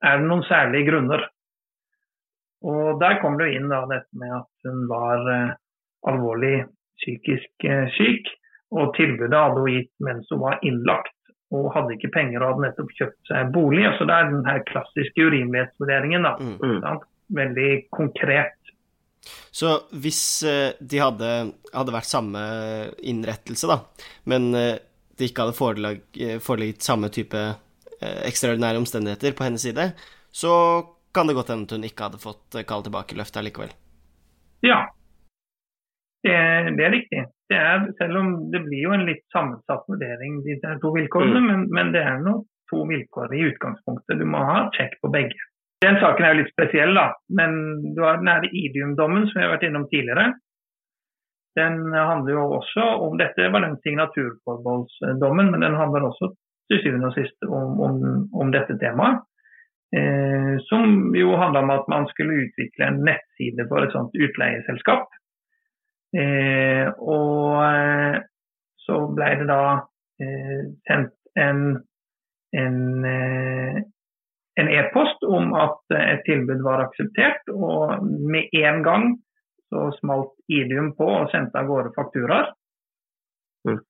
[0.06, 1.28] er det noen særlige grunner.
[2.68, 5.56] Og Der kommer det inn da dette med at hun var eh,
[6.10, 6.56] alvorlig
[6.98, 8.32] psykisk eh, syk,
[8.74, 11.14] og tilbudet hadde hun gitt mens hun var innlagt
[11.56, 13.86] og hadde ikke penger og hadde nettopp kjøpt seg bolig.
[13.96, 16.28] Så det er den her klassiske urimelighetsvurderingen.
[16.28, 16.34] da.
[16.42, 17.04] Mm.
[17.38, 18.57] Veldig konkret.
[19.52, 21.32] Så hvis uh, de hadde,
[21.74, 22.42] hadde, vært samme
[23.02, 23.80] innrettelse, da,
[24.30, 24.68] men de
[25.18, 27.48] det ikke hadde forelag, uh, foreligget samme type
[27.98, 29.88] ekstraordinære omstendigheter på hennes side,
[30.30, 30.52] så
[31.18, 33.72] kan det godt hende at hun ikke hadde fått kall tilbake løftet likevel?
[34.62, 34.84] Ja,
[36.22, 36.36] det,
[36.78, 40.58] det er riktig det er, selv om det blir jo en litt sammensatt vurdering, de
[40.82, 41.48] to vilkårene, mm.
[41.48, 44.20] men, men, det er nå to vilkår i utgangspunktet.
[44.20, 45.48] Du må ha sjekk på begge.
[45.86, 47.12] Den saken er jo litt spesiell, da.
[47.38, 47.56] Men
[47.94, 50.32] du har den nære Idium-dommen som vi har vært innom tidligere.
[51.58, 56.32] Den handler jo også om Dette var den signaturforbeholdsdommen, men den handler også
[56.70, 58.00] til syvende og sist om, om,
[58.34, 59.24] om dette temaet.
[59.96, 65.14] Eh, som jo handla om at man skulle utvikle en nettside for et sånt utleieselskap.
[66.18, 68.18] Eh, og eh,
[68.84, 69.62] så ble det da
[70.24, 71.64] eh, sendt en
[72.58, 73.84] en eh,
[74.58, 79.10] en e-post om at et tilbud var akseptert, og med en gang
[79.70, 82.54] så smalt Idium på og sendte av gårde fakturaer.
[83.68, 83.82] Mm.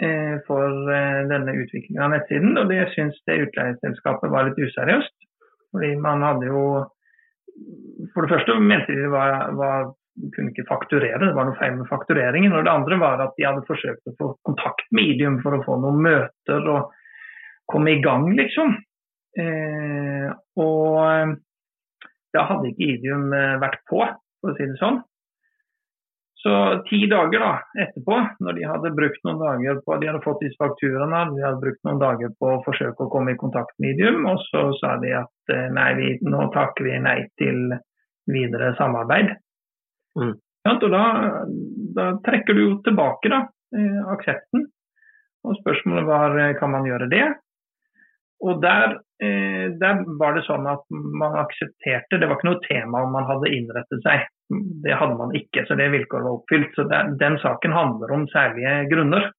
[0.00, 2.56] Eh, for eh, denne utviklingen av nettsiden.
[2.56, 5.16] Og det syns det utleieselskapet var litt useriøst.
[5.70, 6.64] Fordi man hadde jo
[8.14, 9.90] For det første mente de var, var
[10.32, 12.54] kunne ikke fakturere, det var noe feil med faktureringen.
[12.56, 15.60] Og det andre var at de hadde forsøkt å få kontakt med Idium for å
[15.66, 16.94] få noen møter og
[17.70, 18.78] komme i gang, liksom.
[19.38, 20.26] Eh,
[20.58, 21.36] og
[22.34, 24.02] da hadde ikke Idium vært på,
[24.40, 25.00] for å si det sånn.
[26.42, 26.52] Så
[26.88, 27.50] ti dager da,
[27.84, 31.60] etterpå, når de hadde brukt noen dager på de hadde fått disse fakturaene, de hadde
[31.60, 34.94] brukt noen dager på å forsøke å komme i kontakt med Idium, og så sa
[35.02, 37.74] de at eh, nei, vi, nå takker vi nei til
[38.30, 39.34] videre samarbeid.
[40.16, 40.32] Mm.
[40.64, 41.04] Ja, og da,
[41.98, 43.42] da, trekker du jo tilbake da,
[43.76, 44.64] eh, aksepten.
[45.44, 47.26] Og spørsmålet var eh, kan man gjøre det.
[48.40, 53.02] Og der, eh, der var det sånn at man aksepterte, det var ikke noe tema
[53.04, 54.28] om man hadde innrettet seg
[54.84, 56.74] det hadde man ikke, så det vilkåret var oppfylt.
[56.74, 59.30] Så det, Den saken handler om særlige grunner.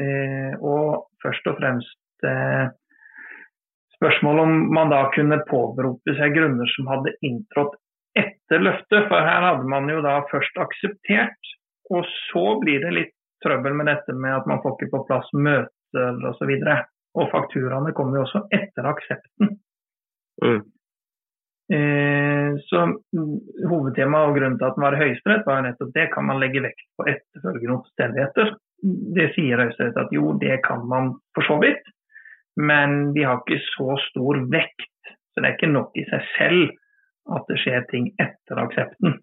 [0.00, 2.68] Eh, og først og fremst eh,
[3.96, 7.76] spørsmål om man da kunne påberope seg grunner som hadde inntrådt
[8.16, 9.08] etter løftet.
[9.10, 11.54] For her hadde man jo da først akseptert,
[11.92, 13.14] og så blir det litt
[13.44, 16.52] trøbbel med dette med at man får ikke på plass møter osv.
[17.16, 19.56] Og, fakturaene kommer jo også etter aksepten.
[20.44, 20.62] Mm.
[21.72, 22.82] Eh, så
[23.66, 26.06] Hovedtemaet og grunnen til at den var i Høyesterett, var jo nettopp det.
[26.12, 28.54] Kan man legge vekt på etterfølgende omstendigheter?
[29.16, 31.84] Det sier Høyesterett at jo, det kan man for så vidt.
[32.56, 34.92] Men de har ikke så stor vekt.
[35.32, 36.76] Så det er ikke nok i seg selv
[37.36, 39.18] at det skjer ting etter aksepten.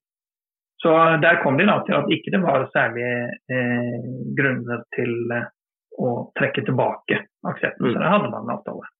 [0.83, 0.91] Så
[1.23, 5.13] der kom de da til at ikke det var særlige eh, grunner til
[5.93, 7.87] eh, å trekke tilbake aksepten.
[7.87, 8.01] Så mm.
[8.01, 8.91] der hadde man en avtale.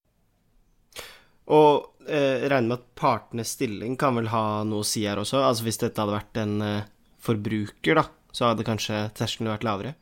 [1.54, 5.42] Og eh, regner med at partenes stilling kan vel ha noe å si her også?
[5.44, 6.90] Altså Hvis dette hadde vært en eh,
[7.24, 9.94] forbruker, da, så hadde kanskje terskelen vært lavere?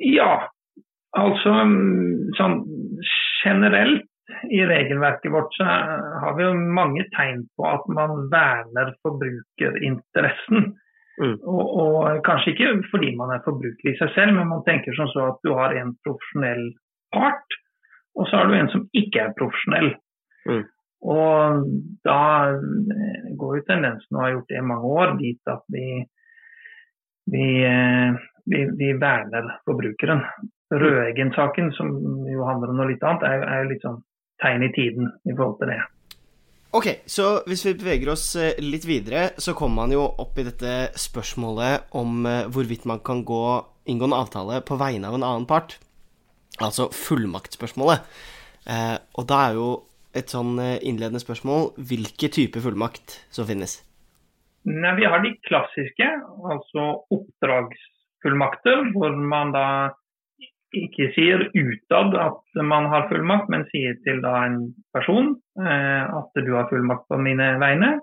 [0.00, 0.48] Ja,
[1.16, 2.60] altså mm, sånn
[3.44, 4.06] generelt
[4.50, 10.72] i regelverket vårt så har vi jo mange tegn på at man verner forbrukerinteressen.
[11.16, 11.36] Mm.
[11.48, 15.08] Og, og, kanskje ikke fordi man er forbruker i seg selv, men man tenker som
[15.12, 16.66] så at du har en profesjonell
[17.14, 17.56] part,
[18.16, 19.94] og så har du en som ikke er profesjonell.
[20.48, 20.64] Mm.
[21.06, 21.64] Og
[22.08, 22.20] da
[23.40, 25.86] går jo tendensen, og har gjort det i mange år, dit at vi,
[27.32, 28.20] vi, eh,
[28.52, 30.24] vi, vi verner forbrukeren.
[30.74, 31.92] Rødeggen-saken, som
[32.26, 34.00] jo handler om noe litt annet, er, er litt sånn
[34.42, 35.82] tegn i tiden i forhold til det.
[36.76, 40.44] Ok, så hvis vi beveger oss eh, litt videre, så kommer man jo opp i
[40.44, 43.44] dette spørsmålet om eh, hvorvidt man kan gå,
[43.88, 45.78] inngå en avtale på vegne av en annen part.
[46.60, 48.04] Altså fullmaktspørsmålet.
[48.68, 49.70] Eh, og da er jo
[50.16, 51.70] et sånn innledende spørsmål.
[51.80, 53.78] Hvilke typer fullmakt som finnes?
[54.68, 56.10] Nei, Vi har de klassiske,
[56.50, 59.66] altså oppdragsfullmakter, hvor man da
[60.74, 64.58] ikke sier utad at man har fullmakt, men sier til en
[64.96, 67.96] person eh, at du har fullmakt på mine vegne.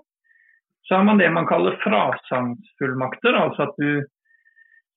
[0.84, 4.04] Så har man det man kaller frasagnsfullmakter, altså at du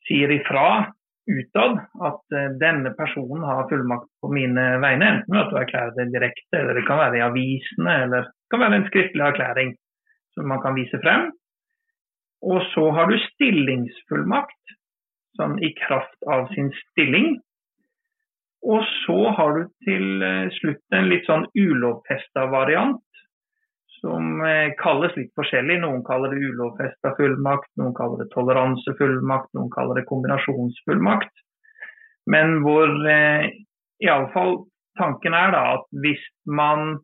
[0.08, 0.92] sier ifra
[1.28, 5.10] utad at uh, denne personen har fullmakt på mine vegne.
[5.12, 8.54] Enten ved at du erklærer det direkte, eller det kan være i avisene, eller det
[8.54, 9.76] kan være en skriftlig erklæring
[10.36, 11.30] som man kan vise frem.
[12.48, 14.76] Og så har du stillingsfullmakt,
[15.40, 17.38] sånn i kraft av sin stilling.
[18.68, 23.04] Og så har du til uh, slutt en litt sånn ulovfesta variant
[24.02, 25.80] som eh, kalles litt forskjellig.
[25.82, 31.34] Noen kaller det ulovfesta fullmakt, noen kaller det toleransefullmakt, noen kaller det kombinasjonsfullmakt.
[32.30, 33.50] Men hvor eh,
[34.04, 34.60] iallfall
[35.00, 36.98] tanken er da at hvis man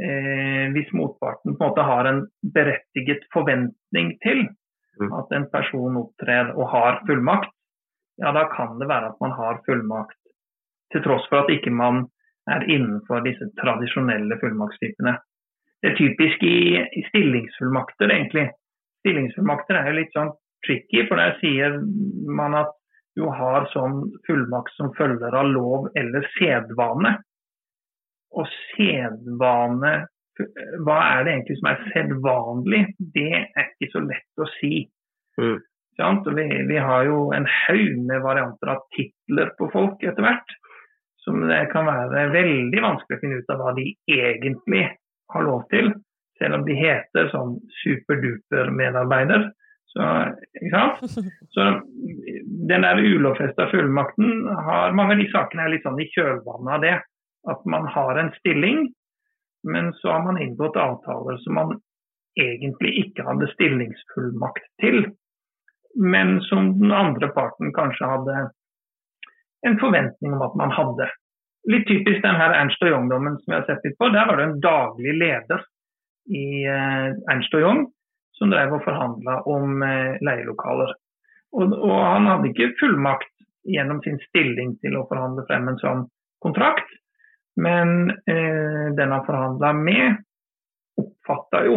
[0.00, 4.46] eh, hvis motparten på en måte har en berettiget forventning til
[5.00, 5.12] mm.
[5.20, 7.52] at en person opptrer og har fullmakt,
[8.20, 10.18] ja da kan det være at man har fullmakt.
[10.92, 12.04] Til tross for at ikke man
[12.50, 15.14] er innenfor disse tradisjonelle fullmaktstypene.
[15.82, 18.48] Det er typisk i, i stillingsfullmakter, egentlig.
[19.02, 20.30] Stillingsfullmakter er jo litt sånn
[20.66, 21.78] tricky, for der sier
[22.38, 22.70] man at
[23.18, 27.16] du har sånn fullmakt som følger av lov eller sedvane.
[28.32, 29.92] Og sedvane
[30.86, 32.80] Hva er det egentlig som er sedvanlig?
[33.14, 34.86] Det er ikke så lett å si.
[35.36, 35.58] Mm.
[35.92, 40.54] Vi, vi, har jo en haug med varianter av titler på folk etter hvert.
[41.22, 44.86] Som det kan være veldig vanskelig å finne ut av hva de egentlig
[45.32, 45.92] har lov til,
[46.40, 49.46] selv om de heter sånn superduper-medarbeider.
[49.92, 50.08] Så,
[51.54, 51.68] så,
[52.70, 56.84] den der ulovfesta fullmakten har Mange av de sakene er litt sånn i kjølvannet av
[56.86, 56.96] det.
[57.52, 58.86] At man har en stilling,
[59.66, 61.72] men så har man inngått avtaler som man
[62.38, 65.04] egentlig ikke hadde stillingsfullmakt til.
[65.98, 68.36] Men som den andre parten kanskje hadde
[69.66, 71.08] en forventning om at man hadde.
[71.70, 74.10] Litt typisk den her Ernst og Young-dommen som vi har sett litt på.
[74.10, 75.62] Der var det en daglig leder
[76.30, 77.84] i eh, Ernst og Young
[78.38, 80.96] som drev og forhandla om eh, leielokaler.
[81.52, 83.30] Og, og, han hadde ikke fullmakt
[83.68, 86.04] gjennom sin stilling til å forhandle frem en sånn
[86.42, 86.88] kontrakt,
[87.60, 90.22] men eh, den han forhandla med,
[90.98, 91.76] oppfatta jo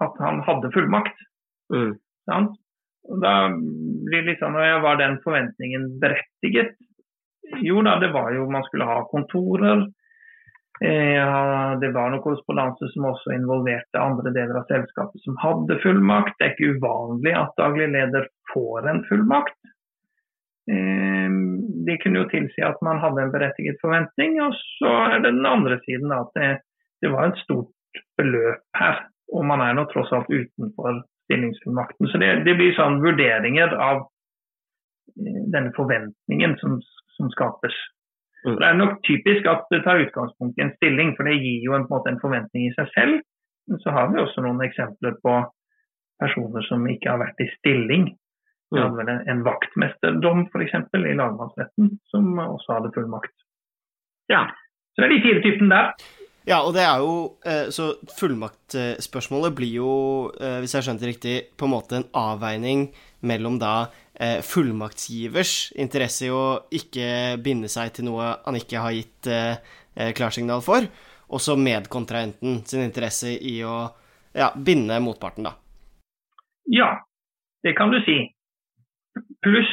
[0.00, 1.18] at han hadde fullmakt.
[1.74, 1.96] Mm.
[2.26, 6.74] Da blir sånn, Var den forventningen berettiget?
[7.62, 9.86] Jo da, det var jo man skulle ha kontorer.
[10.80, 16.36] Eh, det var noe korrespondanse som også involverte andre deler av selskapet som hadde fullmakt.
[16.36, 19.56] Det er ikke uvanlig at daglig leder får en fullmakt.
[20.68, 21.32] Eh,
[21.86, 24.36] det kunne jo tilsi at man hadde en berettiget forventning.
[24.44, 26.50] Og så er det den andre siden at det,
[27.00, 29.06] det var et stort beløp her.
[29.32, 32.10] Og man er nå tross alt utenfor stillingsfullmakten.
[32.12, 34.04] Så det, det blir sånn vurderinger av
[35.16, 36.78] eh, denne forventningen som,
[37.16, 37.76] som skapes.
[38.46, 38.56] Mm.
[38.60, 41.74] Det er nok typisk at det tar utgangspunkt i en stilling, for det gir jo
[41.76, 43.24] en, en, en forventning i seg selv.
[43.66, 45.34] Men så har vi også noen eksempler på
[46.22, 48.12] personer som ikke har vært i stilling.
[48.74, 50.76] Vi hadde vel en, vaktmesterdom f.eks.
[50.98, 53.34] i lagmannsretten som også hadde fullmakt.
[54.32, 54.46] Ja.
[54.94, 56.06] Så det er de fire typene der.
[56.46, 57.14] Ja, og det er jo
[57.46, 59.90] eh, Så fullmaktspørsmålet blir jo,
[60.38, 62.86] eh, hvis jeg skjønte det riktig, på en måte en avveining
[63.26, 67.08] mellom da eh, fullmaktsgivers interesse i å ikke
[67.42, 69.30] binde seg til noe han ikke har gitt
[70.14, 70.84] klarsignal for,
[71.32, 73.78] og så medkontrahenten sin interesse i å
[74.36, 75.54] ja, binde motparten, da.
[76.68, 76.90] Ja,
[77.64, 78.18] det kan du si.
[79.40, 79.72] Pluss,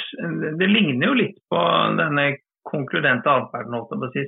[0.61, 1.59] det ligner jo litt på
[1.99, 2.29] denne
[2.63, 3.75] konkludente atferden,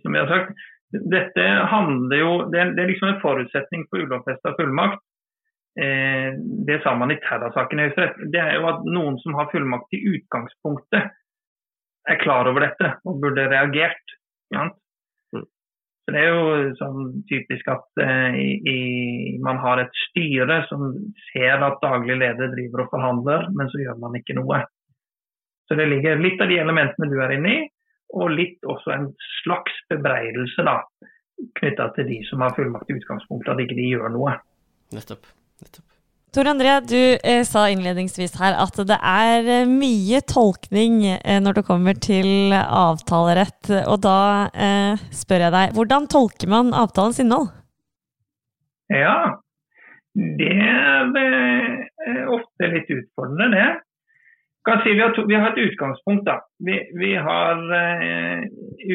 [0.03, 0.51] som vi har sagt.
[0.93, 5.01] Dette handler jo, Det er, det er liksom en forutsetning for ulovfesta fullmakt
[5.79, 6.33] eh,
[6.67, 9.95] det sa man i Terra-saken i Høyesterett, det er jo at noen som har fullmakt
[9.97, 11.13] i utgangspunktet,
[12.05, 14.15] er klar over dette og burde reagert.
[14.53, 14.67] Ja.
[15.33, 15.45] Mm.
[16.05, 18.37] Så Det er jo sånn typisk at eh,
[18.69, 18.79] i,
[19.41, 20.91] man har et styre som
[21.31, 24.61] ser at daglig leder driver og forhandler, men så gjør man ikke noe.
[25.65, 27.63] Så det ligger litt av de elementene du er inne i,
[28.13, 29.09] og litt også en
[29.41, 30.79] slags bebreidelse da,
[31.59, 34.37] knytta til de som har fullmakt i utgangspunktet, at ikke de gjør noe.
[34.95, 35.27] Nettopp.
[36.35, 41.61] Tor André, du eh, sa innledningsvis her at det er eh, mye tolkning eh, når
[41.61, 43.71] det kommer til avtalerett.
[43.87, 44.19] Og da
[44.51, 47.47] eh, spør jeg deg, hvordan tolker man avtalens innhold?
[48.91, 49.39] Ja,
[50.15, 53.69] det er eh, ofte litt utfordrende, det.
[54.65, 56.25] Si, vi, har to, vi, har et utgangspunkt.
[56.25, 56.39] da.
[56.65, 58.45] Vi, vi har eh,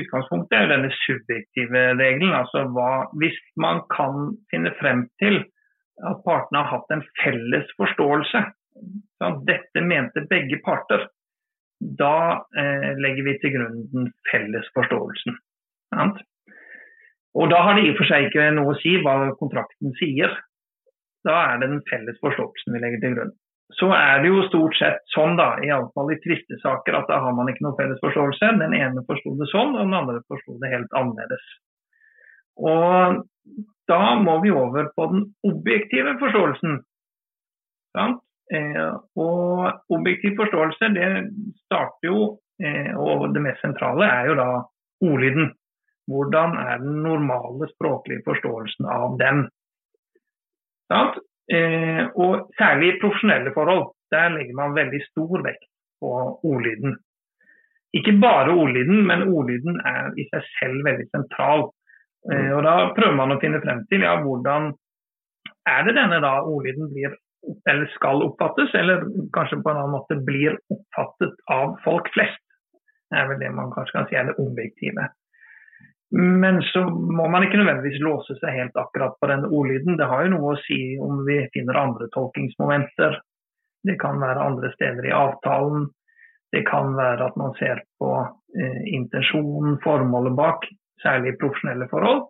[0.01, 2.35] Utgangspunktet er denne subjektive regelen.
[2.35, 5.45] altså hva, Hvis man kan finne frem til
[6.09, 8.43] at partene har hatt en felles forståelse.
[9.23, 11.07] Sånn, dette mente begge parter.
[11.79, 15.39] Da eh, legger vi til grunn den felles forståelsen.
[15.95, 16.19] Sant?
[17.39, 20.35] Og da har det i og for seg ikke noe å si hva kontrakten sier.
[21.27, 23.33] Da er det den felles forståelsen vi legger til grunn.
[23.79, 27.51] Så er det jo stort sett sånn, da, iallfall i tvistesaker, at da har man
[27.51, 28.55] ikke noen felles forståelse.
[28.59, 31.45] Den ene forsto det sånn, og den andre forsto det helt annerledes.
[32.61, 33.21] Og
[33.91, 36.81] da må vi over på den objektive forståelsen.
[38.51, 38.91] Eh,
[39.23, 41.09] og objektiv forståelse det
[41.65, 42.21] starter jo,
[42.63, 44.51] eh, og det mest sentrale er jo da
[45.07, 45.53] ordlyden.
[46.11, 49.45] Hvordan er den normale språklige forståelsen av den?
[51.51, 55.67] Eh, og særlig i profesjonelle forhold, der legger man veldig stor vekt
[56.01, 56.11] på
[56.47, 56.99] ordlyden.
[57.99, 61.67] Ikke bare ordlyden, men ordlyden er i seg selv veldig sentral.
[62.31, 64.71] Eh, og Da prøver man å finne frem til ja, hvordan
[65.67, 67.19] er det denne da ordlyden blir
[67.67, 72.43] eller skal oppfattes, eller kanskje på en annen måte blir oppfattet av folk flest.
[73.11, 75.07] Det er vel det man kanskje kan si er det objektive.
[76.11, 79.99] Men så må man ikke nødvendigvis låse seg helt akkurat på den ordlyden.
[79.99, 83.21] Det har jo noe å si om vi finner andre tolkingsmomenter.
[83.87, 85.87] Det kan være andre steder i avtalen.
[86.51, 88.11] Det kan være at man ser på
[88.59, 90.67] eh, intensjonen, formålet bak
[91.03, 92.27] særlig profesjonelle forhold.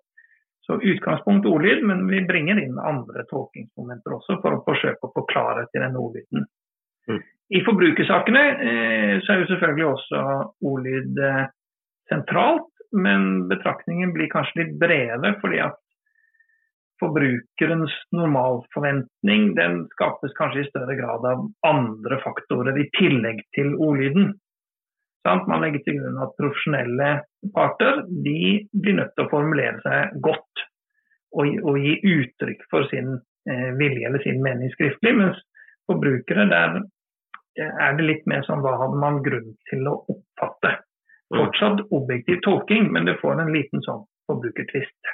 [0.68, 5.24] Så utgangspunkt ordlyd, men vi bringer inn andre tolkningsmomenter også for å forsøke å få
[5.32, 6.44] klarhet i denne ordlyden.
[7.08, 7.22] Mm.
[7.56, 10.20] I forbrukersakene eh, så er jo selvfølgelig også
[10.68, 11.46] ordlyd eh,
[12.12, 15.78] sentralt, men betraktningen blir kanskje litt bredere, fordi at
[17.00, 24.34] forbrukerens normalforventning den skapes kanskje i større grad av andre faktorer i tillegg til ordlyden.
[25.24, 27.08] Man legger til grunn at profesjonelle
[27.54, 28.36] parter de
[28.72, 30.64] blir nødt til å formulere seg godt
[31.36, 33.12] og, og gi uttrykk for sin
[33.48, 35.12] eh, vilje eller sin mening skriftlig.
[35.20, 35.42] Mens
[35.88, 36.80] forbrukere der
[37.60, 40.78] er det litt mer sånn hva hadde man grunn til å oppfatte.
[41.30, 45.10] Fortsatt objektiv tolking, men det får en liten sånn forbrukertvist.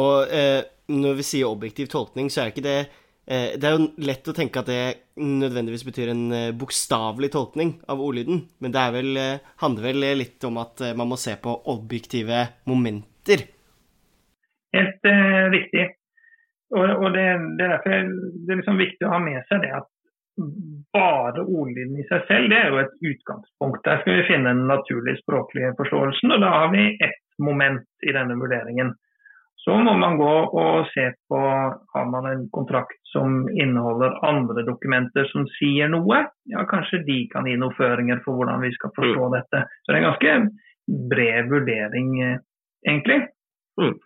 [0.00, 0.60] Og eh,
[0.92, 4.34] når vi sier objektiv tolkning, så er ikke det eh, Det er jo lett å
[4.36, 4.80] tenke at det
[5.20, 10.48] nødvendigvis betyr en eh, bokstavelig tolkning av ordlyden, men det vel, eh, handler vel litt
[10.48, 13.46] om at eh, man må se på objektive momenter.
[14.74, 15.86] Helt eh, riktig.
[16.74, 17.26] Og, og det,
[17.58, 19.90] det, er derfor det er liksom viktig å ha med seg det at
[20.94, 23.84] bare ordlyden i seg selv det er jo et utgangspunkt.
[23.86, 28.14] Der skal vi finne den naturlige språklige forståelsen, og da har vi ett moment i
[28.14, 28.94] denne vurderingen.
[29.64, 31.38] Så må man gå og se på
[31.94, 36.18] har man en kontrakt som inneholder andre dokumenter som sier noe.
[36.52, 39.36] Ja, kanskje de kan gi noen føringer for hvordan vi skal forstå mm.
[39.38, 39.62] dette.
[39.80, 40.34] Så det er en ganske
[41.14, 42.42] bred vurdering, eh,
[42.84, 43.22] egentlig.
[43.80, 43.96] Mm.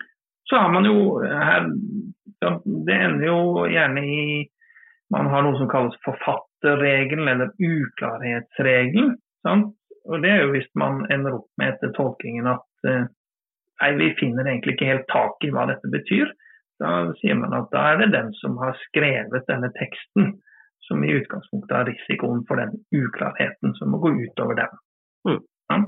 [0.48, 1.66] Så har man jo her
[2.86, 4.22] Det ender jo gjerne i
[5.14, 9.14] Man har noe som kalles forfatterregelen eller uklarhetsregelen.
[9.46, 9.74] Sant?
[10.08, 13.08] Og det er jo hvis man ender opp med etter tolkingen at eh,
[13.82, 16.32] nei, vi finner egentlig ikke helt tak i hva dette betyr.
[16.80, 20.36] Da sier man at da er det den som har skrevet denne teksten,
[20.86, 24.78] som i utgangspunktet har risikoen for den uklarheten som må gå utover den.
[25.28, 25.40] Mm.
[25.72, 25.80] Ja.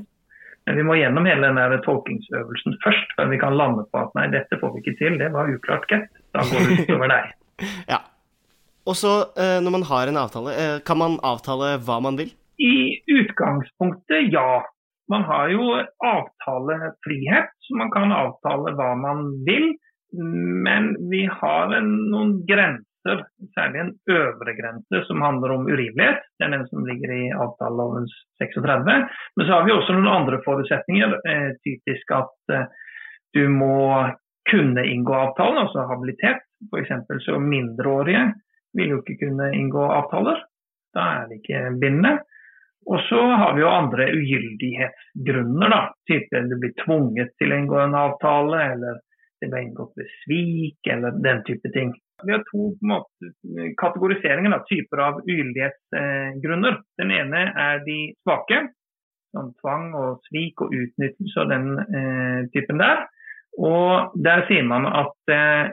[0.66, 4.26] Men vi må gjennom hele den tolkingsøvelsen først, før vi kan lande på at nei,
[4.34, 6.10] dette får vi ikke til, det var uklart, Gett.
[6.36, 7.32] Da går det utover deg.
[7.92, 8.02] ja.
[8.88, 12.30] Og så, eh, når man har en avtale, eh, kan man avtale hva man vil?
[12.60, 14.62] I utgangspunktet, ja.
[15.10, 15.64] Man har jo
[16.06, 19.74] avtalefrihet, så man kan avtale hva man vil.
[20.66, 23.24] Men vi har en, noen grenser,
[23.56, 26.22] særlig en øvre grense som handler om urimelighet.
[26.38, 29.06] Det er den som ligger i avtalelovens 36.
[29.36, 31.16] Men så har vi også noen andre forutsetninger.
[31.30, 32.58] Eh, typisk at
[33.34, 34.10] du må
[34.50, 36.42] kunne inngå avtalen, altså habilitet.
[36.70, 37.24] F.eks.
[37.24, 38.30] så mindreårige
[38.76, 40.42] vil jo ikke kunne inngå avtaler.
[40.94, 42.18] Da er det ikke bindende.
[42.90, 45.80] Og så har vi jo andre ugyldighetsgrunner, da.
[46.08, 49.00] Type du blir tvunget til å inngå en avtale, eller
[49.40, 51.92] det ble inngått ved svik, eller den type ting.
[52.24, 53.30] Vi har to måte,
[53.80, 56.80] kategoriseringer, da, typer av ugyldighetsgrunner.
[57.00, 58.64] Den ene er de svake,
[59.36, 63.06] som tvang og svik og utnyttelse og den eh, typen der.
[63.60, 65.72] Og der sier man at eh,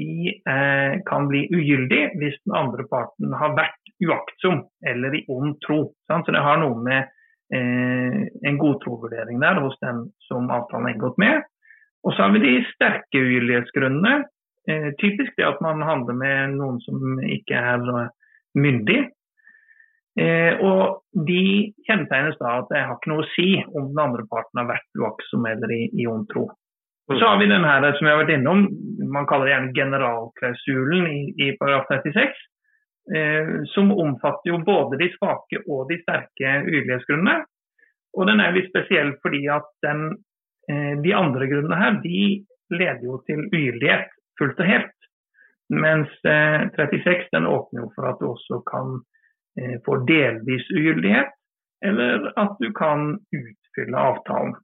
[0.00, 5.58] de eh, kan bli ugyldig hvis den andre parten har vært uaktsom eller i ond
[5.66, 5.82] tro.
[6.08, 6.26] Sant?
[6.26, 7.00] Så det har noe med
[7.52, 11.44] eh, en godtrovurdering der hos den som avtalen er inngått med.
[12.06, 14.24] Og så har vi de sterke ugyldighetsgrunnene.
[14.70, 18.12] Eh, typisk det at man handler med noen som ikke er eh,
[18.56, 19.00] myndig.
[20.20, 24.26] Eh, og de kjennetegnes da at det har ikke noe å si om den andre
[24.30, 26.48] parten har vært uaktsom eller i, i ond tro.
[27.10, 28.68] Så har vi den her som vi har vært innom,
[29.10, 32.36] man kaller det gjerne generalklausulen i, i paragraf 36.
[33.16, 37.40] Eh, som omfatter jo både de svake og de sterke ugyldighetsgrunnene.
[38.14, 40.06] Og den er litt spesiell fordi at den,
[40.70, 42.22] eh, de andre grunnene her de
[42.70, 44.96] leder jo til ugyldighet fullt og helt.
[45.70, 48.96] Mens eh, 36 den åpner jo for at du også kan
[49.58, 51.30] eh, få delvis ugyldighet,
[51.84, 54.56] eller at du kan utfylle avtalen.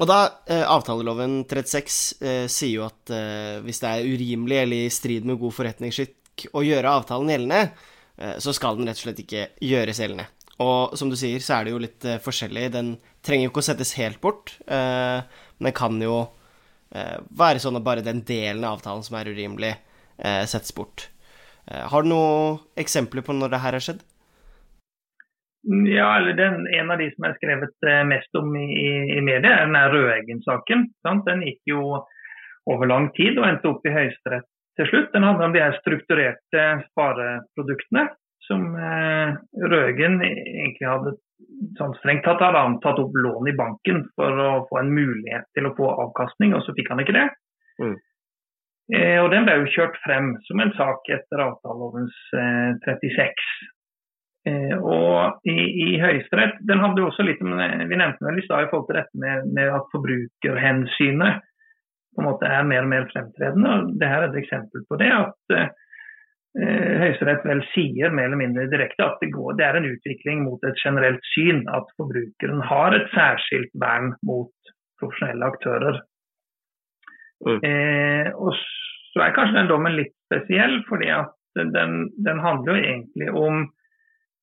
[0.00, 4.86] Og da, eh, Avtaleloven 36 eh, sier jo at eh, hvis det er urimelig eller
[4.86, 7.74] i strid med god forretningsskikk å gjøre avtalen gjeldende,
[8.16, 10.26] eh, så skal den rett og slett ikke gjøres gjeldende.
[10.60, 12.66] Og som du sier, så er det jo litt eh, forskjellig.
[12.72, 12.94] Den
[13.24, 15.20] trenger jo ikke å settes helt bort, eh,
[15.60, 16.22] men den kan jo
[16.90, 19.68] være sånn at bare den delen av avtalen som er urimelig,
[20.50, 21.04] settes bort.
[21.70, 24.00] har du noen eksempler på når det her har skjedd?
[25.68, 29.58] Ja, eller den, En av de som er skrevet eh, mest om i, i media,
[29.58, 30.86] er den Røeggen-saken.
[31.04, 31.82] Den gikk jo
[32.70, 34.48] over lang tid og endte opp i Høyesterett
[34.80, 35.10] til slutt.
[35.12, 38.08] Den handler om de her strukturerte spareproduktene
[38.48, 39.34] som eh,
[39.68, 41.16] Røeggen egentlig hadde
[41.78, 45.46] sånn strengt tatt hadde han tatt opp lån i banken for å få en mulighet
[45.56, 47.26] til å få avkastning, og så fikk han ikke det.
[47.80, 47.96] Mm.
[48.96, 53.44] Eh, og Den ble jo kjørt frem som en sak etter avtalelovens eh, 36.
[54.48, 58.64] Eh, og i, i Høyesterett den hadde jo også litt Vi nevnte vel i stad
[58.64, 61.42] i forhold til dette med, med, at forbrukerhensynet
[62.10, 63.74] på en måte er mer og mer fremtredende.
[63.74, 65.10] og det her er et eksempel på det.
[65.12, 65.68] at eh,
[67.04, 70.64] Høyesterett vel sier mer eller mindre direkte at det, går, det er en utvikling mot
[70.66, 76.00] et generelt syn at forbrukeren har et særskilt vern mot profesjonelle aktører.
[77.44, 77.60] Mm.
[77.60, 78.56] Eh, og
[79.12, 81.36] så er kanskje den dommen litt spesiell, fordi at
[81.76, 83.68] den, den handler jo egentlig om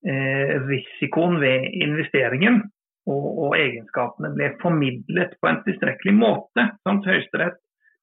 [0.06, 2.62] risikoen ved investeringen
[3.08, 6.68] og, og, egenskapene ble formidlet på en tilstrekkelig måte.
[6.86, 7.58] Samt Høyesterett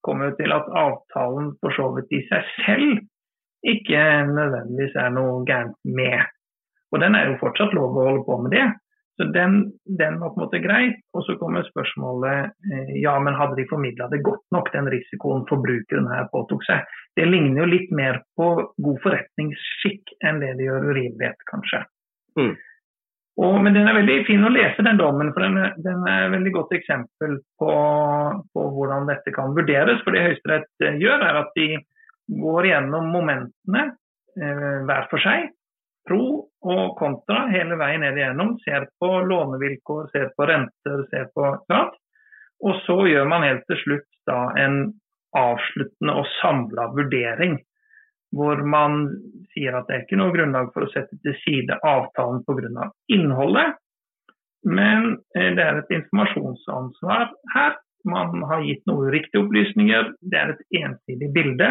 [0.04, 3.02] kommer jo til at avtalen for så vidt i seg selv
[3.64, 6.24] ikke nødvendigvis er noe gærent med.
[6.92, 8.66] Og den er jo fortsatt lov å holde på med det.
[9.16, 10.88] Så den, den, var på en måte grei.
[11.14, 15.46] Og så kommer spørsmålet eh, ja, men hadde de formidla det godt nok, den risikoen
[15.50, 16.82] forbrukeren her påtok seg.
[17.14, 21.84] Det ligner jo litt mer på god forretningsskikk enn det de gjør urimelighet, kanskje.
[22.40, 22.54] Mm.
[23.34, 26.34] Og, men den er veldig fin å lese, den dommen, for den den er et
[26.36, 27.72] veldig godt eksempel på,
[28.54, 30.02] på, hvordan dette kan vurderes.
[30.02, 31.68] For det Høyesterett eh, gjør, er at de
[32.40, 33.88] går gjennom momentene
[34.38, 35.50] eh, hver for seg.
[36.08, 36.24] Pro
[36.64, 38.56] og kontra hele veien ned igjennom.
[38.64, 41.96] Ser på lånevilkår, ser på renter, ser på klart.
[42.64, 44.82] Og så gjør man helt til slutt da en
[45.36, 47.58] avsluttende og samla vurdering
[48.34, 49.06] hvor man
[49.54, 52.88] sier at det er ikke noe grunnlag for å sette til side avtalen pga.
[53.14, 53.76] innholdet,
[54.64, 57.76] men eh, det er et informasjonsansvar her.
[58.04, 61.70] Man har gitt noen uriktige opplysninger, det er et ensidig bilde.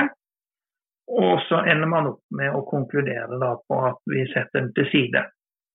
[1.12, 5.26] Og så ender man opp med å konkludere på at vi setter den til side.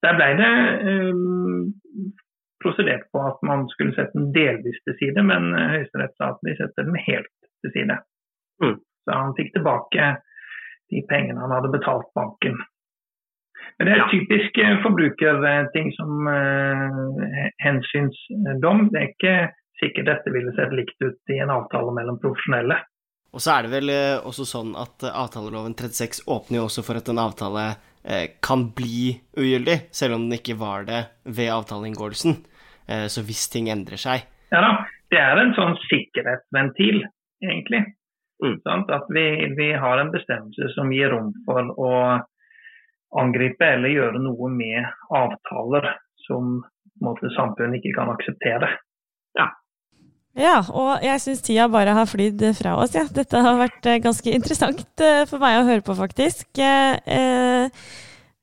[0.06, 0.52] Der ble det
[0.88, 1.66] um,
[2.62, 6.56] prosedert på at man skulle sette den delvis til side, men Høyesterett sa at vi
[6.58, 7.98] setter den helt til side.
[8.62, 8.78] Mm.
[8.78, 10.10] Så han fikk tilbake
[10.88, 12.58] de pengene han hadde betalt banken.
[13.78, 17.24] Men Det er typisk eh, forbrukerting som uh,
[17.62, 18.88] hensynsdom.
[18.92, 19.34] Det er ikke
[19.82, 22.80] sikkert dette ville sett likt ut i en avtale mellom profesjonelle.
[23.34, 26.84] Og så er det vel uh, også sånn at uh, avtaleloven 36 åpner jo også
[26.86, 27.68] for at en avtale
[28.40, 31.00] kan bli ugyldig, selv om den ikke var det
[31.36, 32.38] ved avtaleinngåelsen.
[33.12, 34.22] Så hvis ting endrer seg
[34.54, 34.70] Ja da,
[35.12, 37.02] det er en sånn sikkerhetsventil,
[37.44, 37.82] egentlig.
[38.40, 38.56] Mm.
[38.94, 39.26] At vi,
[39.58, 41.92] vi, har en bestemmelse som gir rom for å
[43.18, 45.90] angripe eller gjøre noe med avtaler
[46.26, 46.58] som
[47.02, 48.70] måte, samfunnet ikke kan akseptere.
[49.38, 49.48] Ja.
[50.38, 52.94] Ja, og jeg syns tida bare har flydd fra oss.
[52.94, 53.08] Ja.
[53.10, 56.46] Dette har vært eh, ganske interessant eh, for meg å høre på, faktisk.
[56.62, 57.66] Eh,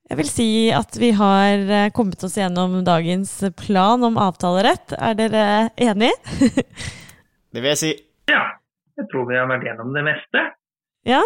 [0.05, 4.93] jeg vil si at vi har kommet oss gjennom dagens plan om avtalerett.
[4.99, 5.45] Er dere
[5.81, 6.11] enig?
[7.55, 7.93] det vil jeg si.
[8.29, 8.43] Ja.
[8.95, 10.43] Jeg tror vi har vært gjennom det meste.
[11.07, 11.23] Ja,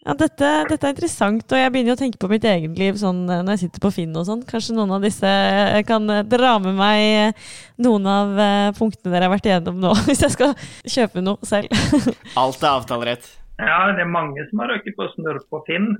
[0.00, 3.18] ja dette, dette, er interessant, og jeg begynner å tenke på mitt eget liv sånn,
[3.28, 4.46] eh, når jeg sitter på Finn og sånn.
[4.48, 7.42] Kanskje noen av disse eh, kan eh, dra med meg
[7.84, 8.32] noen av
[8.78, 10.54] punktene dere har vært igjennom nå, hvis jeg skal
[10.88, 11.68] kjøpe noe selv.
[12.40, 13.28] Alt er avtalerett.
[13.60, 15.92] Ja, det er mange som har røket på snurr på Finn.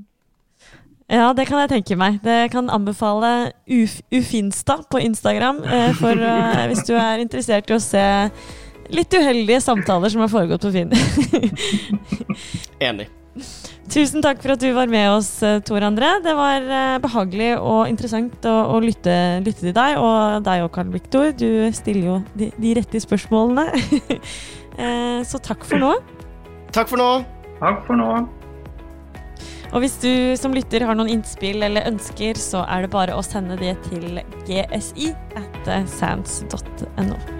[1.11, 2.23] Ja, det kan jeg tenke meg.
[2.25, 5.61] Det kan anbefale Uf Ufinsta på Instagram
[6.01, 6.25] for,
[6.73, 8.09] hvis du er interessert i å se
[8.95, 10.95] litt uheldige samtaler som har foregått på Finn.
[12.81, 13.11] Enig.
[13.91, 16.13] Tusen takk for at du var med oss, eh, Tor André.
[16.23, 19.15] Det var eh, behagelig og interessant å, å lytte,
[19.45, 21.31] lytte, til deg, og deg og Carl Victor.
[21.35, 23.69] Du stiller jo de, de rette spørsmålene.
[24.81, 25.91] Eh, så takk for nå.
[26.73, 27.09] Takk for nå.
[27.59, 28.07] Takk for nå.
[29.75, 33.27] Og hvis du som lytter har noen innspill eller ønsker, så er det bare å
[33.27, 37.40] sende det til gsi at sands.no.